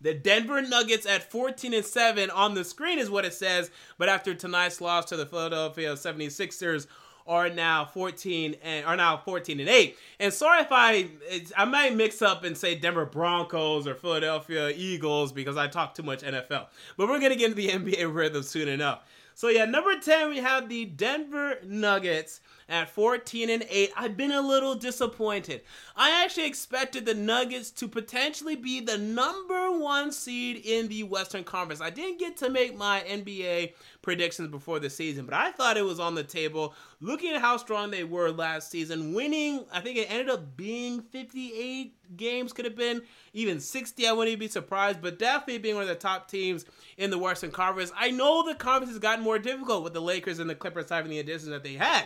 [0.00, 4.08] the Denver Nuggets at 14 and 7 on the screen is what it says, but
[4.08, 6.86] after tonight's loss to the Philadelphia 76ers
[7.28, 9.96] are now 14 and are now 14 and 8.
[10.18, 11.08] And sorry if I
[11.56, 16.02] I might mix up and say Denver Broncos or Philadelphia Eagles because I talk too
[16.02, 16.66] much NFL.
[16.96, 19.04] But we're going to get into the NBA rhythm soon enough.
[19.34, 23.92] So yeah, number 10 we have the Denver Nuggets at 14 and 8.
[23.96, 25.62] I've been a little disappointed.
[25.96, 31.44] I actually expected the Nuggets to potentially be the number 1 seed in the Western
[31.44, 31.80] Conference.
[31.80, 35.84] I didn't get to make my NBA predictions before the season, but I thought it
[35.84, 36.74] was on the table.
[37.00, 41.00] Looking at how strong they were last season, winning, I think it ended up being
[41.00, 43.02] 58 games, could have been
[43.32, 44.06] even 60.
[44.06, 46.64] I wouldn't even be surprised, but definitely being one of the top teams
[46.96, 47.92] in the Western Conference.
[47.96, 51.10] I know the conference has gotten more difficult with the Lakers and the Clippers having
[51.10, 52.04] the additions that they had.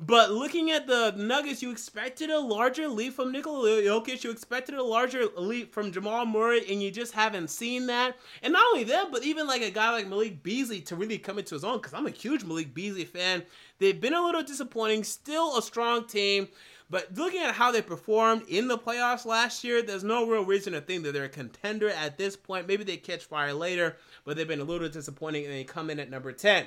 [0.00, 4.22] But looking at the Nuggets, you expected a larger leap from Nikola Jokic.
[4.22, 8.16] You expected a larger leap from Jamal Murray, and you just haven't seen that.
[8.40, 11.38] And not only that, but even like a guy like Malik Beasley to really come
[11.38, 13.42] into his own, because I'm a huge Malik Beasley fan.
[13.80, 15.02] They've been a little disappointing.
[15.02, 16.46] Still a strong team.
[16.90, 20.74] But looking at how they performed in the playoffs last year, there's no real reason
[20.74, 22.68] to think that they're a contender at this point.
[22.68, 26.00] Maybe they catch fire later, but they've been a little disappointing and they come in
[26.00, 26.66] at number 10.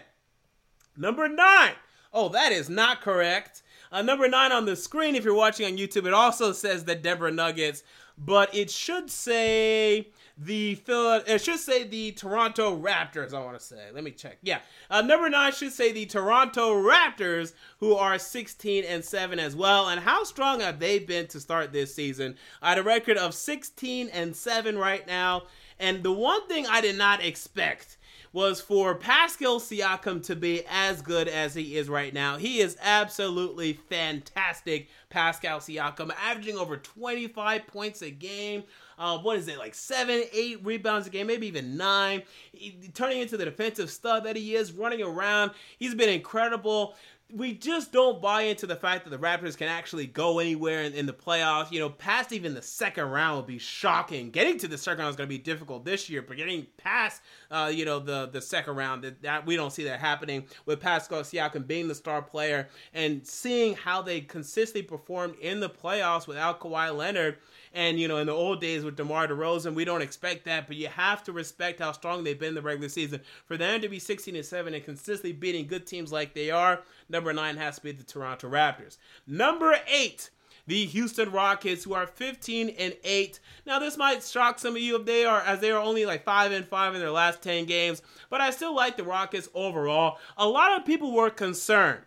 [0.97, 1.71] Number 9.
[2.13, 3.63] Oh, that is not correct.
[3.91, 6.95] Uh, number nine on the screen, if you're watching on YouTube, it also says the
[6.95, 7.83] Denver Nuggets,
[8.17, 10.07] but it should say
[10.37, 11.21] the Phil.
[11.27, 13.33] It should say the Toronto Raptors.
[13.33, 13.89] I want to say.
[13.93, 14.37] Let me check.
[14.41, 14.59] Yeah,
[14.89, 19.89] uh, number nine should say the Toronto Raptors, who are 16 and seven as well.
[19.89, 22.35] And how strong have they been to start this season?
[22.61, 25.43] At a record of 16 and seven right now.
[25.79, 27.97] And the one thing I did not expect
[28.33, 32.37] was for Pascal Siakam to be as good as he is right now.
[32.37, 38.63] He is absolutely fantastic, Pascal Siakam, averaging over 25 points a game.
[38.97, 42.21] Uh, what is it, like seven, eight rebounds a game, maybe even nine.
[42.53, 45.51] He, turning into the defensive stud that he is, running around.
[45.79, 46.95] He's been incredible
[47.35, 50.93] we just don't buy into the fact that the Raptors can actually go anywhere in,
[50.93, 51.71] in, the playoffs.
[51.71, 54.31] You know, past even the second round would be shocking.
[54.31, 57.21] Getting to the second round is going to be difficult this year, but getting past,
[57.49, 60.79] uh, you know, the the second round, that, that we don't see that happening with
[60.79, 66.27] Pascal Siakam being the star player and seeing how they consistently performed in the playoffs
[66.27, 67.37] without Kawhi Leonard
[67.73, 70.75] and you know, in the old days with DeMar DeRozan, we don't expect that, but
[70.75, 73.21] you have to respect how strong they've been the regular season.
[73.45, 76.81] For them to be 16 and 7 and consistently beating good teams like they are,
[77.09, 78.97] number nine has to be the Toronto Raptors.
[79.27, 80.29] Number eight
[80.67, 83.39] the Houston Rockets, who are 15 and 8.
[83.65, 86.23] Now, this might shock some of you if they are, as they are only like
[86.23, 90.17] 5 and 5 in their last 10 games, but I still like the Rockets overall.
[90.37, 92.01] A lot of people were concerned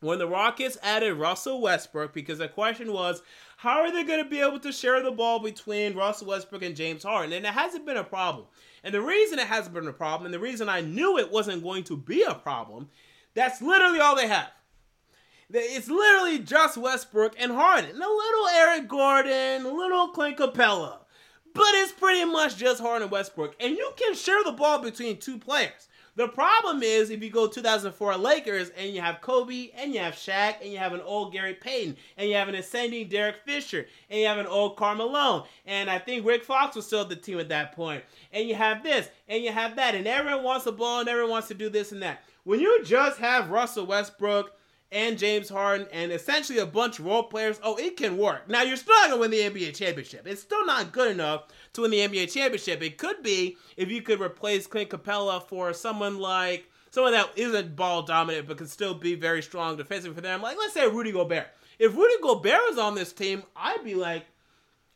[0.00, 3.22] when the Rockets added Russell Westbrook because the question was,
[3.64, 6.76] how are they going to be able to share the ball between Russell Westbrook and
[6.76, 7.32] James Harden?
[7.32, 8.46] And it hasn't been a problem.
[8.84, 11.62] And the reason it hasn't been a problem, and the reason I knew it wasn't
[11.62, 12.90] going to be a problem,
[13.32, 14.50] that's literally all they have.
[15.50, 17.88] It's literally just Westbrook and Harden.
[17.88, 20.98] and A little Eric Gordon, a little Clint Capela.
[21.54, 23.56] But it's pretty much just Harden and Westbrook.
[23.60, 25.88] And you can share the ball between two players.
[26.16, 30.14] The problem is if you go 2004 Lakers and you have Kobe and you have
[30.14, 33.86] Shaq and you have an old Gary Payton and you have an ascending Derek Fisher
[34.08, 37.40] and you have an old Carmelo and I think Rick Fox was still the team
[37.40, 40.72] at that point and you have this and you have that and everyone wants the
[40.72, 42.22] ball and everyone wants to do this and that.
[42.44, 44.52] When you just have Russell Westbrook
[44.92, 48.48] and James Harden and essentially a bunch of role players, oh, it can work.
[48.48, 50.26] Now you're still not gonna win the NBA championship.
[50.26, 52.82] It's still not good enough to win the NBA championship.
[52.82, 57.74] It could be if you could replace Clint Capela for someone like someone that isn't
[57.74, 60.42] ball dominant but can still be very strong defensively for them.
[60.42, 61.48] Like let's say Rudy Gobert.
[61.78, 64.26] If Rudy Gobert was on this team, I'd be like,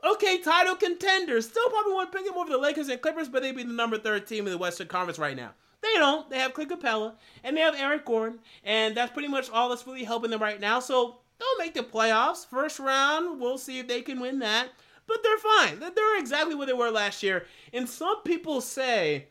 [0.05, 1.49] okay, title contenders.
[1.49, 3.72] Still probably want to pick him over the Lakers and Clippers, but they'd be the
[3.72, 5.51] number third team in the Western Conference right now.
[5.80, 6.28] They don't.
[6.28, 7.14] They have Clint Capela
[7.44, 10.60] and they have Eric Gordon, and that's pretty much all that's really helping them right
[10.60, 10.80] now.
[10.80, 12.46] So they'll make the playoffs.
[12.46, 14.68] First round, we'll see if they can win that.
[15.06, 15.80] But they're fine.
[15.80, 17.46] They're exactly where they were last year.
[17.72, 19.28] And some people say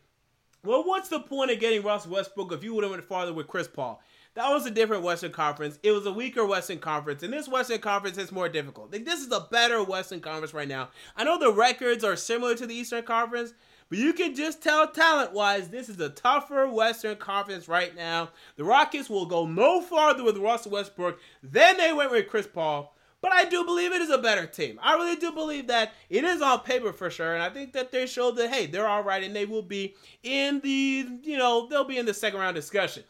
[0.64, 3.46] well, what's the point of getting Russ Westbrook if you would have went farther with
[3.46, 4.02] Chris Paul?
[4.34, 5.78] That was a different Western Conference.
[5.82, 8.92] It was a weaker Western Conference, and this Western Conference is more difficult.
[8.92, 10.90] This is a better Western Conference right now.
[11.16, 13.54] I know the records are similar to the Eastern Conference,
[13.88, 18.30] but you can just tell talent wise, this is a tougher Western Conference right now.
[18.56, 22.94] The Rockets will go no farther with Russell Westbrook than they went with Chris Paul.
[23.20, 24.78] But I do believe it is a better team.
[24.80, 27.34] I really do believe that it is on paper for sure.
[27.34, 29.96] And I think that they showed that, hey, they're all right and they will be
[30.22, 33.02] in the, you know, they'll be in the second round discussion.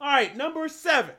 [0.00, 1.14] All right, number seven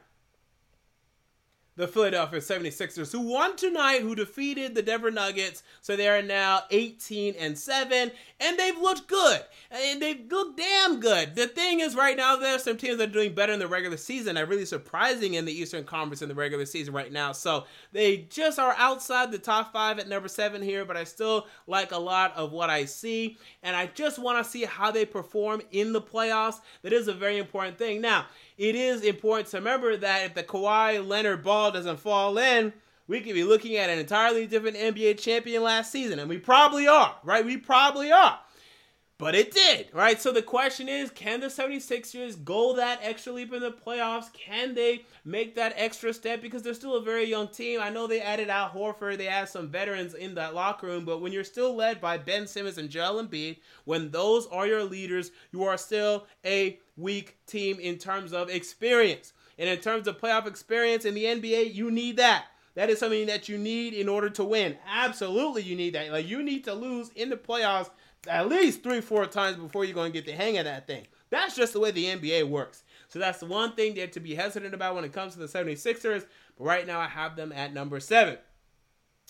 [1.78, 5.64] the Philadelphia 76ers, who won tonight, who defeated the Denver Nuggets.
[5.82, 9.42] So they are now 18 and 7, and they've looked good.
[9.70, 11.36] And they've looked damn good.
[11.36, 13.68] The thing is, right now, there are some teams that are doing better in the
[13.68, 14.38] regular season.
[14.38, 17.32] Are really surprising in the Eastern Conference in the regular season right now.
[17.32, 21.46] So they just are outside the top five at number seven here, but I still
[21.68, 23.38] like a lot of what I see.
[23.62, 26.60] And I just want to see how they perform in the playoffs.
[26.82, 28.02] That is a very important thing.
[28.02, 28.26] Now,
[28.58, 32.74] it is important to remember that if the Kawhi Leonard ball doesn't fall in,
[33.08, 36.20] we could be looking at an entirely different NBA champion last season.
[36.20, 37.46] And we probably are, right?
[37.46, 38.40] We probably are.
[39.20, 40.22] But it did, right?
[40.22, 44.32] So the question is can the 76ers go that extra leap in the playoffs?
[44.32, 46.40] Can they make that extra step?
[46.40, 47.80] Because they're still a very young team.
[47.82, 51.20] I know they added Al Horford, they added some veterans in that locker room, but
[51.20, 55.32] when you're still led by Ben Simmons and Joel Embiid, when those are your leaders,
[55.52, 59.34] you are still a weak team in terms of experience.
[59.58, 62.46] And in terms of playoff experience in the NBA, you need that.
[62.76, 64.78] That is something that you need in order to win.
[64.88, 66.12] Absolutely, you need that.
[66.12, 67.90] Like you need to lose in the playoffs
[68.28, 71.06] at least three, four times before you're going to get the hang of that thing.
[71.30, 72.84] That's just the way the NBA works.
[73.10, 75.48] So that's the one thing there to be hesitant about when it comes to the
[75.48, 76.26] 76ers.
[76.58, 78.38] But right now I have them at number seven.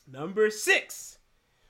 [0.10, 1.18] Number six,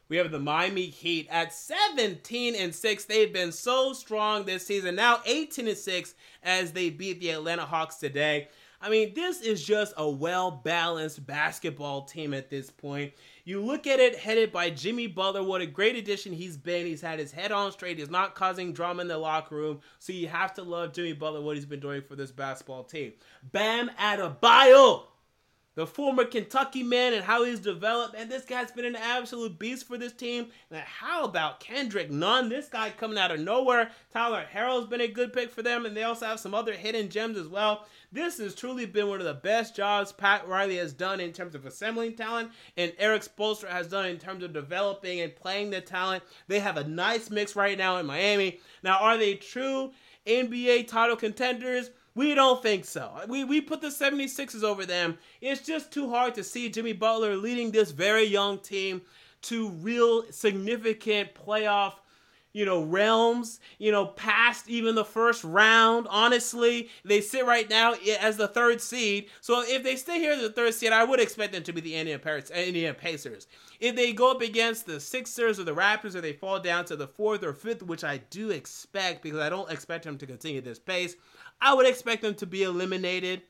[0.09, 3.05] we have the Miami Heat at 17 and 6.
[3.05, 4.95] They've been so strong this season.
[4.95, 8.47] Now 18 and 6 as they beat the Atlanta Hawks today.
[8.80, 13.13] I mean, this is just a well balanced basketball team at this point.
[13.48, 15.41] You look at it headed by Jimmy Butler.
[15.41, 16.86] What a great addition he's been.
[16.86, 17.98] He's had his head on straight.
[17.98, 19.80] He's not causing drama in the locker room.
[20.00, 23.14] So you have to love Jimmy Butler, what he's been doing for this basketball team.
[23.54, 25.04] Bam Adebayo
[25.78, 28.16] the former Kentucky man and how he's developed.
[28.18, 30.48] And this guy's been an absolute beast for this team.
[30.72, 32.50] And how about Kendrick Nunn?
[32.50, 33.91] This guy coming out of nowhere.
[34.12, 37.10] Tyler Herro's been a good pick for them, and they also have some other hidden
[37.10, 37.86] gems as well.
[38.12, 41.55] This has truly been one of the best jobs Pat Riley has done in terms
[41.55, 45.82] of assembling talent, and Erik Spoelstra has done in terms of developing and playing the
[45.82, 46.24] talent.
[46.47, 48.60] They have a nice mix right now in Miami.
[48.82, 49.91] Now, are they true
[50.26, 51.91] NBA title contenders?
[52.16, 53.12] We don't think so.
[53.28, 55.18] We, we put the 76ers over them.
[55.41, 59.01] It's just too hard to see Jimmy Butler leading this very young team
[59.43, 61.93] to real significant playoff
[62.54, 66.08] you know, realms, you know, past even the first round.
[66.10, 69.30] Honestly, they sit right now as the third seed.
[69.41, 71.82] So if they stay here as the third seed, I would expect them to be
[71.82, 73.48] the Indiana, Pacers.
[73.80, 76.95] If they go up against the Sixers or the Raptors or they fall down to
[76.95, 80.62] the fourth or fifth, which I do expect because I don't expect them to continue
[80.62, 81.16] this pace,
[81.62, 83.43] I would expect them to be eliminated.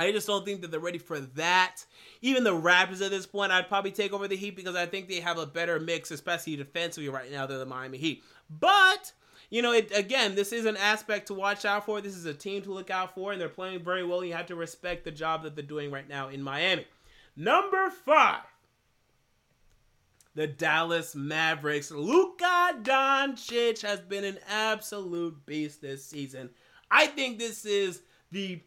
[0.00, 1.84] I just don't think that they're ready for that.
[2.22, 5.08] Even the Raptors at this point, I'd probably take over the Heat because I think
[5.08, 8.24] they have a better mix, especially defensively right now than the Miami Heat.
[8.48, 9.12] But
[9.50, 12.00] you know, it, again, this is an aspect to watch out for.
[12.00, 14.24] This is a team to look out for, and they're playing very well.
[14.24, 16.86] You have to respect the job that they're doing right now in Miami.
[17.36, 18.42] Number five,
[20.34, 21.90] the Dallas Mavericks.
[21.90, 26.48] Luka Doncic has been an absolute beast this season.
[26.90, 28.62] I think this is the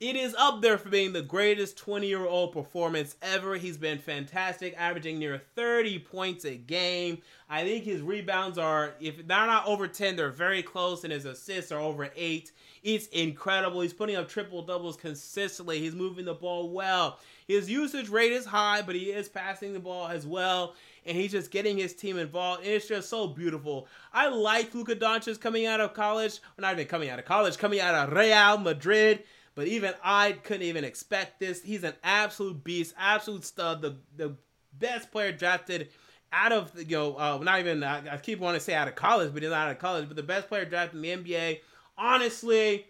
[0.00, 3.56] it is up there for being the greatest 20 year old performance ever.
[3.56, 7.18] He's been fantastic, averaging near 30 points a game.
[7.50, 11.24] I think his rebounds are, if they're not over 10, they're very close, and his
[11.24, 12.52] assists are over 8.
[12.84, 13.80] It's incredible.
[13.80, 15.80] He's putting up triple doubles consistently.
[15.80, 17.18] He's moving the ball well.
[17.48, 20.74] His usage rate is high, but he is passing the ball as well
[21.08, 22.62] and he's just getting his team involved.
[22.62, 23.88] And it's just so beautiful.
[24.12, 27.56] I like Luka Doncic coming out of college, well, not even coming out of college,
[27.56, 29.24] coming out of Real Madrid.
[29.58, 31.64] But even I couldn't even expect this.
[31.64, 34.36] He's an absolute beast, absolute stud, the the
[34.78, 35.88] best player drafted
[36.32, 38.94] out of you know uh, not even I, I keep wanting to say out of
[38.94, 41.58] college, but he's not out of college, but the best player drafted in the NBA.
[41.98, 42.86] Honestly,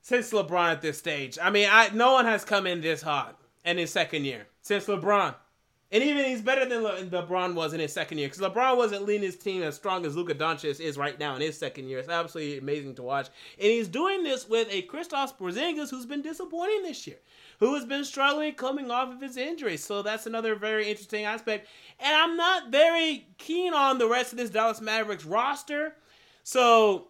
[0.00, 3.38] since LeBron at this stage, I mean, I no one has come in this hot
[3.62, 5.34] in his second year since LeBron.
[5.96, 9.06] And even he's better than Le- LeBron was in his second year because LeBron wasn't
[9.06, 11.98] leading his team as strong as Luka Doncic is right now in his second year.
[11.98, 13.28] It's absolutely amazing to watch,
[13.58, 17.16] and he's doing this with a Kristaps Porzingis who's been disappointing this year,
[17.60, 19.78] who has been struggling coming off of his injury.
[19.78, 21.66] So that's another very interesting aspect.
[21.98, 25.94] And I'm not very keen on the rest of this Dallas Mavericks roster.
[26.42, 27.08] So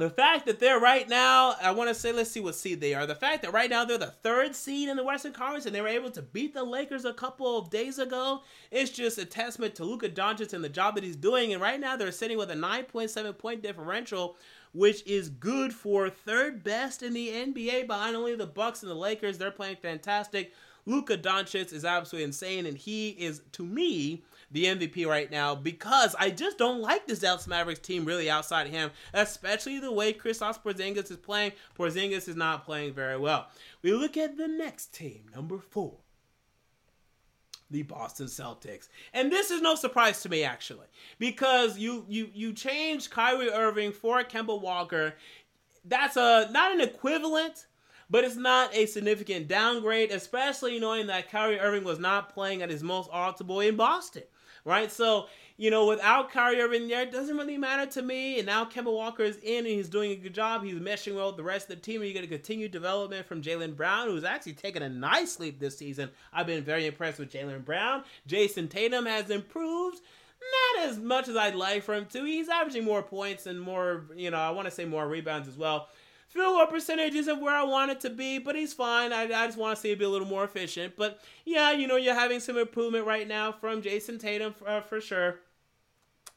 [0.00, 2.94] the fact that they're right now, I want to say, let's see what seed they
[2.94, 3.06] are.
[3.06, 5.80] The fact that right now they're the third seed in the Western Conference and they
[5.80, 9.74] were able to beat the Lakers a couple of days ago, it's just a testament
[9.76, 11.52] to Luka Doncic and the job that he's doing.
[11.52, 14.36] And right now they're sitting with a 9.7 point differential,
[14.72, 18.94] which is good for third best in the NBA behind only the Bucks and the
[18.94, 19.38] Lakers.
[19.38, 20.52] They're playing fantastic.
[20.86, 26.16] Luka Doncic is absolutely insane, and he is, to me, the MVP right now because
[26.18, 30.12] I just don't like this Dallas Mavericks team really outside of him, especially the way
[30.12, 31.52] Kristaps Porzingis is playing.
[31.78, 33.48] Porzingis is not playing very well.
[33.82, 35.98] We look at the next team, number four.
[37.70, 38.88] The Boston Celtics.
[39.14, 40.88] And this is no surprise to me actually,
[41.20, 45.14] because you you you changed Kyrie Irving for Kemba Walker.
[45.84, 47.66] That's a not an equivalent,
[48.10, 52.70] but it's not a significant downgrade, especially knowing that Kyrie Irving was not playing at
[52.70, 54.24] his most optimal in Boston
[54.64, 54.90] right?
[54.90, 58.38] So, you know, without Kyrie Irving there, it doesn't really matter to me.
[58.38, 60.64] And now Kemba Walker is in and he's doing a good job.
[60.64, 62.00] He's meshing well with the rest of the team.
[62.00, 65.58] And you get a continued development from Jaylen Brown, who's actually taken a nice leap
[65.58, 66.10] this season.
[66.32, 68.04] I've been very impressed with Jaylen Brown.
[68.26, 70.00] Jayson Tatum has improved.
[70.74, 72.24] Not as much as I'd like for him to.
[72.24, 75.58] He's averaging more points and more, you know, I want to say more rebounds as
[75.58, 75.88] well
[76.30, 79.12] field goal percentage isn't where I want it to be, but he's fine.
[79.12, 80.94] I, I just want to see it be a little more efficient.
[80.96, 84.80] But yeah, you know, you're having some improvement right now from Jayson Tatum for, uh,
[84.80, 85.40] for sure.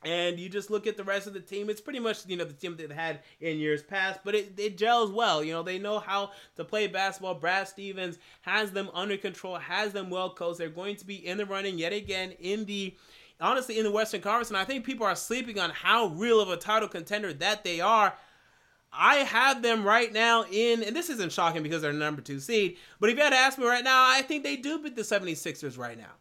[0.04, 1.70] And you just look at the rest of the team.
[1.70, 4.54] It's pretty much you know the team that they had in years past, but it,
[4.58, 5.42] it gels well.
[5.42, 7.36] You know they know how to play basketball.
[7.36, 10.58] Brad Stevens has them under control, has them well coached.
[10.58, 12.98] They're going to be in the running yet again in the
[13.40, 16.50] honestly in the Western Conference, and I think people are sleeping on how real of
[16.50, 18.14] a title contender that they are.
[18.94, 22.78] I have them right now in, and this isn't shocking because they're number two seed,
[23.00, 25.02] but if you had to ask me right now, I think they do beat the
[25.02, 26.12] 76ers right now.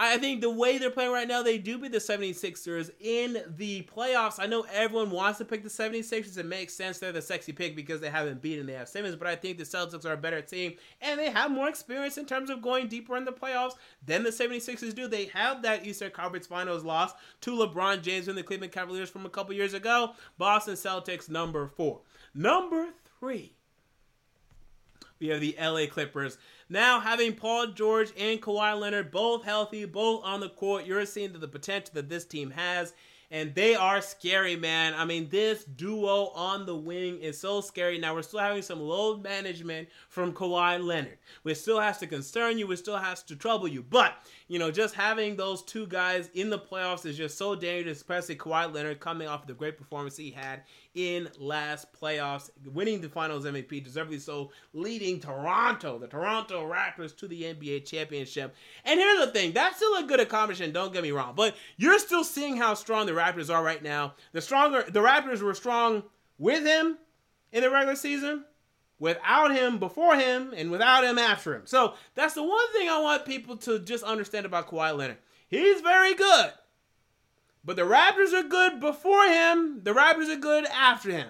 [0.00, 3.82] I think the way they're playing right now, they do beat the 76ers in the
[3.82, 4.38] playoffs.
[4.38, 6.38] I know everyone wants to pick the 76ers.
[6.38, 7.00] It makes sense.
[7.00, 9.64] They're the sexy pick because they haven't beaten they have Simmons, but I think the
[9.64, 13.16] Celtics are a better team and they have more experience in terms of going deeper
[13.16, 13.74] in the playoffs
[14.06, 15.08] than the 76ers do.
[15.08, 19.26] They have that Eastern Conference Finals loss to LeBron James and the Cleveland Cavaliers from
[19.26, 20.12] a couple years ago.
[20.38, 22.02] Boston Celtics number four.
[22.34, 22.86] Number
[23.18, 23.52] three,
[25.18, 26.38] we have the LA Clippers.
[26.68, 31.32] Now having Paul George and Kawhi Leonard both healthy, both on the court, you're seeing
[31.32, 32.92] the potential that this team has
[33.30, 34.94] and they are scary, man.
[34.94, 37.98] I mean, this duo on the wing is so scary.
[37.98, 42.58] Now we're still having some load management from Kawhi Leonard, which still has to concern
[42.58, 43.82] you, which still has to trouble you.
[43.82, 44.14] But
[44.48, 48.34] you know, just having those two guys in the playoffs is just so dangerous, especially
[48.34, 50.62] Kawhi Leonard coming off the great performance he had
[50.94, 57.28] in last playoffs, winning the Finals MVP, deservedly so, leading Toronto, the Toronto Raptors, to
[57.28, 58.54] the NBA championship.
[58.84, 60.72] And here's the thing: that's still a good accomplishment.
[60.72, 64.14] Don't get me wrong, but you're still seeing how strong the Raptors are right now.
[64.32, 66.04] The stronger the Raptors were strong
[66.38, 66.96] with him
[67.52, 68.44] in the regular season
[68.98, 71.62] without him before him and without him after him.
[71.64, 75.18] So that's the one thing I want people to just understand about Kawhi Leonard.
[75.48, 76.52] He's very good.
[77.64, 81.28] But the Raptors are good before him, the Raptors are good after him.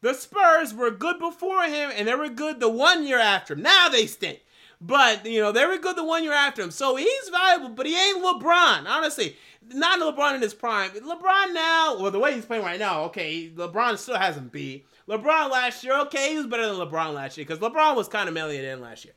[0.00, 3.62] The Spurs were good before him and they were good the one year after him.
[3.62, 4.43] Now they stink.
[4.86, 6.70] But, you know, they were good the one year after him.
[6.70, 8.86] So he's valuable, but he ain't LeBron.
[8.86, 9.34] Honestly,
[9.72, 10.90] not LeBron in his prime.
[10.90, 14.86] LeBron now, well, the way he's playing right now, okay, LeBron still hasn't beat.
[15.08, 18.28] LeBron last year, okay, he was better than LeBron last year because LeBron was kind
[18.28, 19.14] of mailing it in last year.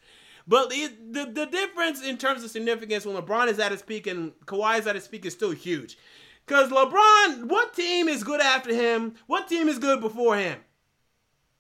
[0.48, 4.08] But the, the, the difference in terms of significance when LeBron is at his peak
[4.08, 5.98] and Kawhi is at his peak is still huge.
[6.46, 9.16] Because LeBron, what team is good after him?
[9.26, 10.60] What team is good before him?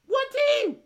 [0.05, 0.77] What team?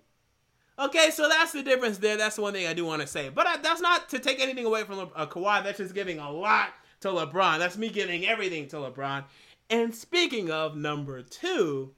[0.79, 2.17] Okay, so that's the difference there.
[2.17, 3.29] That's the one thing I do want to say.
[3.29, 5.63] But I, that's not to take anything away from Le- uh, Kawhi.
[5.63, 6.69] That's just giving a lot
[7.01, 7.59] to LeBron.
[7.59, 9.25] That's me giving everything to LeBron.
[9.69, 11.91] And speaking of number two,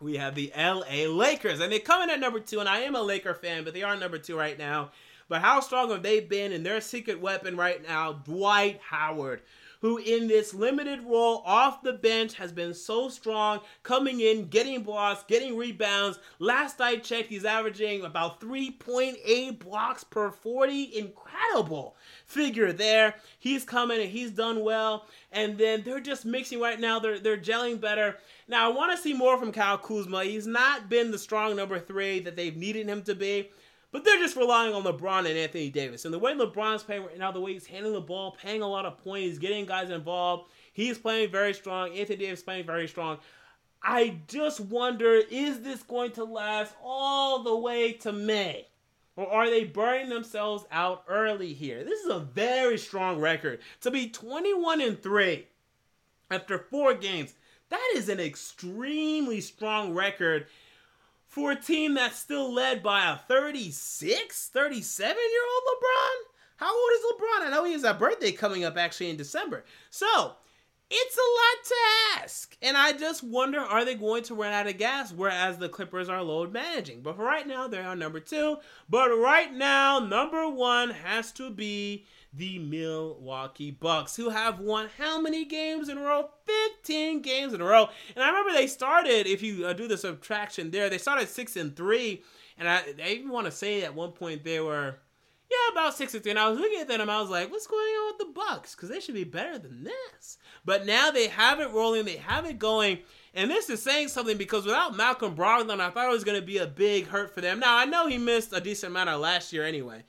[0.00, 1.60] we have the LA Lakers.
[1.60, 3.82] And they come in at number two, and I am a Laker fan, but they
[3.82, 4.90] are number two right now.
[5.28, 8.12] But how strong have they been in their secret weapon right now?
[8.12, 9.42] Dwight Howard,
[9.84, 14.82] who in this limited role off the bench has been so strong, coming in, getting
[14.82, 16.18] blocks, getting rebounds.
[16.38, 20.96] Last I checked, he's averaging about 3.8 blocks per 40.
[20.96, 23.16] Incredible figure there.
[23.38, 25.04] He's coming and he's done well.
[25.30, 26.98] And then they're just mixing right now.
[26.98, 28.16] They're they're gelling better.
[28.48, 30.24] Now I want to see more from Kyle Kuzma.
[30.24, 33.50] He's not been the strong number three that they've needed him to be.
[33.94, 36.04] But they're just relying on LeBron and Anthony Davis.
[36.04, 38.66] And the way LeBron's playing right now, the way he's handling the ball, paying a
[38.66, 40.50] lot of points, getting guys involved.
[40.72, 41.96] He's playing very strong.
[41.96, 43.18] Anthony Davis playing very strong.
[43.80, 48.66] I just wonder is this going to last all the way to May?
[49.14, 51.84] Or are they burning themselves out early here?
[51.84, 53.60] This is a very strong record.
[53.82, 55.46] To be 21 and 3
[56.32, 57.34] after four games
[57.68, 60.48] That is an extremely strong record
[61.34, 66.34] for a team that's still led by a 36, 37 year old LeBron.
[66.58, 67.46] How old is LeBron?
[67.46, 69.64] I know he has a birthday coming up actually in December.
[69.90, 70.36] So
[70.88, 72.56] it's a lot to ask.
[72.62, 75.12] And I just wonder are they going to run out of gas?
[75.12, 77.00] Whereas the Clippers are load managing.
[77.00, 78.58] But for right now, they are number two.
[78.88, 82.04] But right now, number one has to be
[82.36, 86.28] the Milwaukee Bucks, who have won how many games in a row?
[86.78, 87.88] 15 games in a row.
[88.14, 91.56] And I remember they started, if you uh, do the subtraction there, they started 6
[91.56, 92.22] and 3.
[92.58, 94.96] And I, I even want to say at one point they were
[95.50, 96.30] yeah, about six and three.
[96.30, 98.74] And I was looking at them I was like, what's going on with the Bucks?
[98.74, 100.38] Because they should be better than this.
[100.64, 102.98] But now they have it rolling, they have it going.
[103.34, 106.46] And this is saying something because without Malcolm Brogdon, I thought it was going to
[106.46, 107.58] be a big hurt for them.
[107.58, 110.04] Now, I know he missed a decent amount of last year anyway.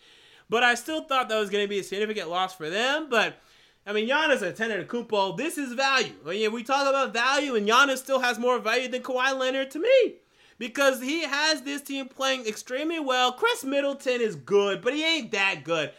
[0.49, 3.07] But I still thought that was going to be a significant loss for them.
[3.09, 3.37] But
[3.85, 6.13] I mean, Giannis Antetokounmpo, this is value.
[6.25, 9.71] I mean, we talk about value, and Giannis still has more value than Kawhi Leonard
[9.71, 10.15] to me
[10.57, 13.33] because he has this team playing extremely well.
[13.33, 15.91] Khris Middleton is good, but he ain't that good.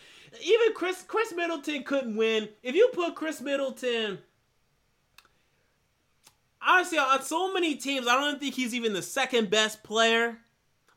[0.42, 2.49] Even Chris Khris Middleton couldn't win.
[2.62, 4.18] If you put Khris Middleton
[6.61, 10.38] honestly on so many teams, I don't think he's even the second best player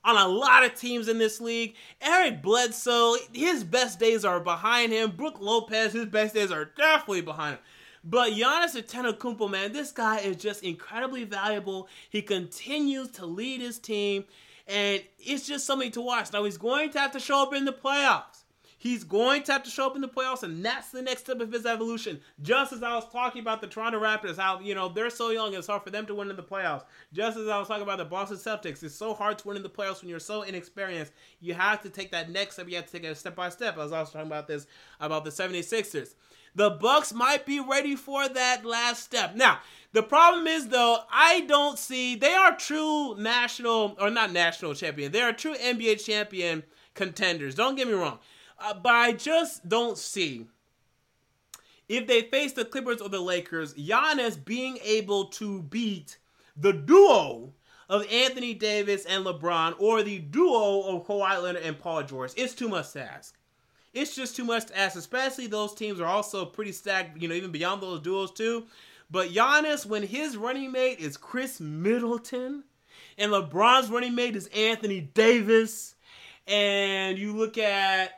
[0.04, 1.76] on a lot of teams in this league.
[2.02, 5.12] Eric Bledsoe, his best days are behind him.
[5.12, 7.64] Brook Lopez, his best days are definitely behind him.
[8.04, 11.90] But Giannis Antetokounmpo, man, this guy is just incredibly valuable.
[12.10, 14.24] He continues to lead his team,
[14.68, 16.32] and it's just something to watch.
[16.32, 18.39] Now he's going to have to show up in the playoffs.
[18.82, 21.42] He's going to have to show up in the playoffs, and that's the next step
[21.42, 22.22] of his evolution.
[22.42, 25.54] Just as I was talking about the Toronto Raptors, how you know they're so young,
[25.54, 26.86] it's hard for them to win in the playoffs.
[27.12, 29.64] Just as I was talking about the Boston Celtics, it's so hard to win in
[29.64, 31.12] the playoffs when you're so inexperienced.
[31.42, 32.70] You have to take that next step.
[32.70, 33.78] You have to take it step by step.
[33.78, 34.66] I was also talking about this
[35.02, 36.16] about the 76ers.
[36.56, 39.36] The Bucks might be ready for that last step.
[39.36, 39.60] Now,
[39.92, 45.12] the problem is though, I don't see they are true national or not national champion.
[45.12, 46.64] They are true NBA champion
[46.94, 47.56] contenders.
[47.56, 48.20] Don't get me wrong.
[48.60, 50.48] Uh, but I just don't see
[51.88, 56.18] if they face the Clippers or the Lakers, Giannis being able to beat
[56.56, 57.54] the duo
[57.88, 62.34] of Anthony Davis and LeBron or the duo of Kawhi Leonard and Paul George.
[62.36, 63.36] It's too much to ask
[63.94, 64.98] it's just too much to ask.
[64.98, 68.66] Especially those teams are also pretty stacked, you know, even beyond those duos too.
[69.12, 72.64] But Giannis, when his running mate is Khris Middleton,
[73.18, 75.96] and LeBron's running mate is Anthony Davis,
[76.48, 78.12] and you look at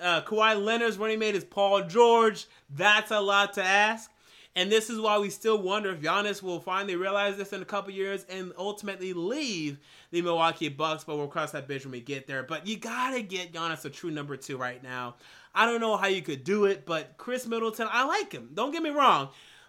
[0.00, 4.10] uh, Kawhi Leonard's running mate is Paul George, that's a lot to ask.
[4.54, 7.66] And this is why we still wonder if Giannis will finally realize this in a
[7.66, 9.78] couple years and ultimately leave
[10.10, 11.04] the Milwaukee Bucks.
[11.04, 12.42] But we'll cross that bridge when we get there.
[12.42, 15.16] But you gotta get Giannis a true number two right now.
[15.54, 18.48] I don't know how you could do it, but Khris Middleton, I like him.
[18.54, 19.28] Don't get me wrong.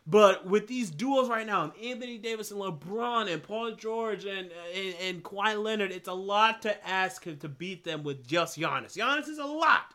[0.09, 4.95] But with these duos right now, Anthony Davis and LeBron and Paul George and, and
[5.01, 8.97] and Kawhi Leonard, it's a lot to ask him to beat them with just Giannis.
[8.97, 9.93] Giannis is a lot,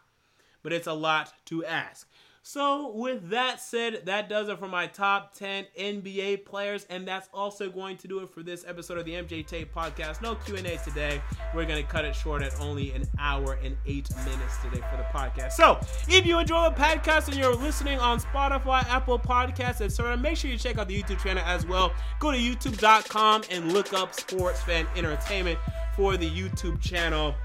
[0.63, 2.09] but it's a lot to ask.
[2.45, 7.29] So, with that said, that does it for my top 10 NBA players, and that's
[7.33, 10.21] also going to do it for this episode of the MJ Tape Podcast.
[10.21, 11.23] No Q&A today.
[11.55, 14.97] We're going to cut it short at only an hour and eight minutes today for
[14.97, 15.53] the podcast.
[15.53, 20.37] So, if you enjoy the podcast and you're listening on Spotify, Apple Podcasts, etc., make
[20.37, 21.93] sure you check out the YouTube channel as well.
[22.19, 25.61] Go to youtube.com and look up Sports Fan Entertainment
[25.95, 27.37] for the YouTube channel.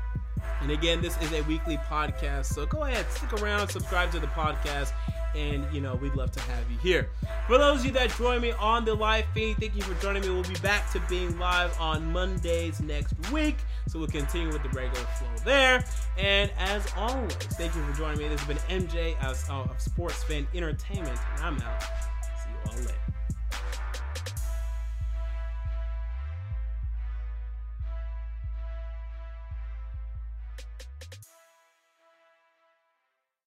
[0.61, 4.27] And again, this is a weekly podcast, so go ahead, stick around, subscribe to the
[4.27, 4.91] podcast,
[5.35, 7.09] and you know we'd love to have you here.
[7.45, 10.23] For those of you that join me on the live feed, thank you for joining
[10.23, 10.29] me.
[10.29, 14.69] We'll be back to being live on Mondays next week, so we'll continue with the
[14.69, 15.85] regular flow there.
[16.17, 18.27] And as always, thank you for joining me.
[18.27, 19.37] This has been MJ of,
[19.79, 21.81] Sports Fan Entertainment, and I'm out.
[21.83, 23.16] See you all later.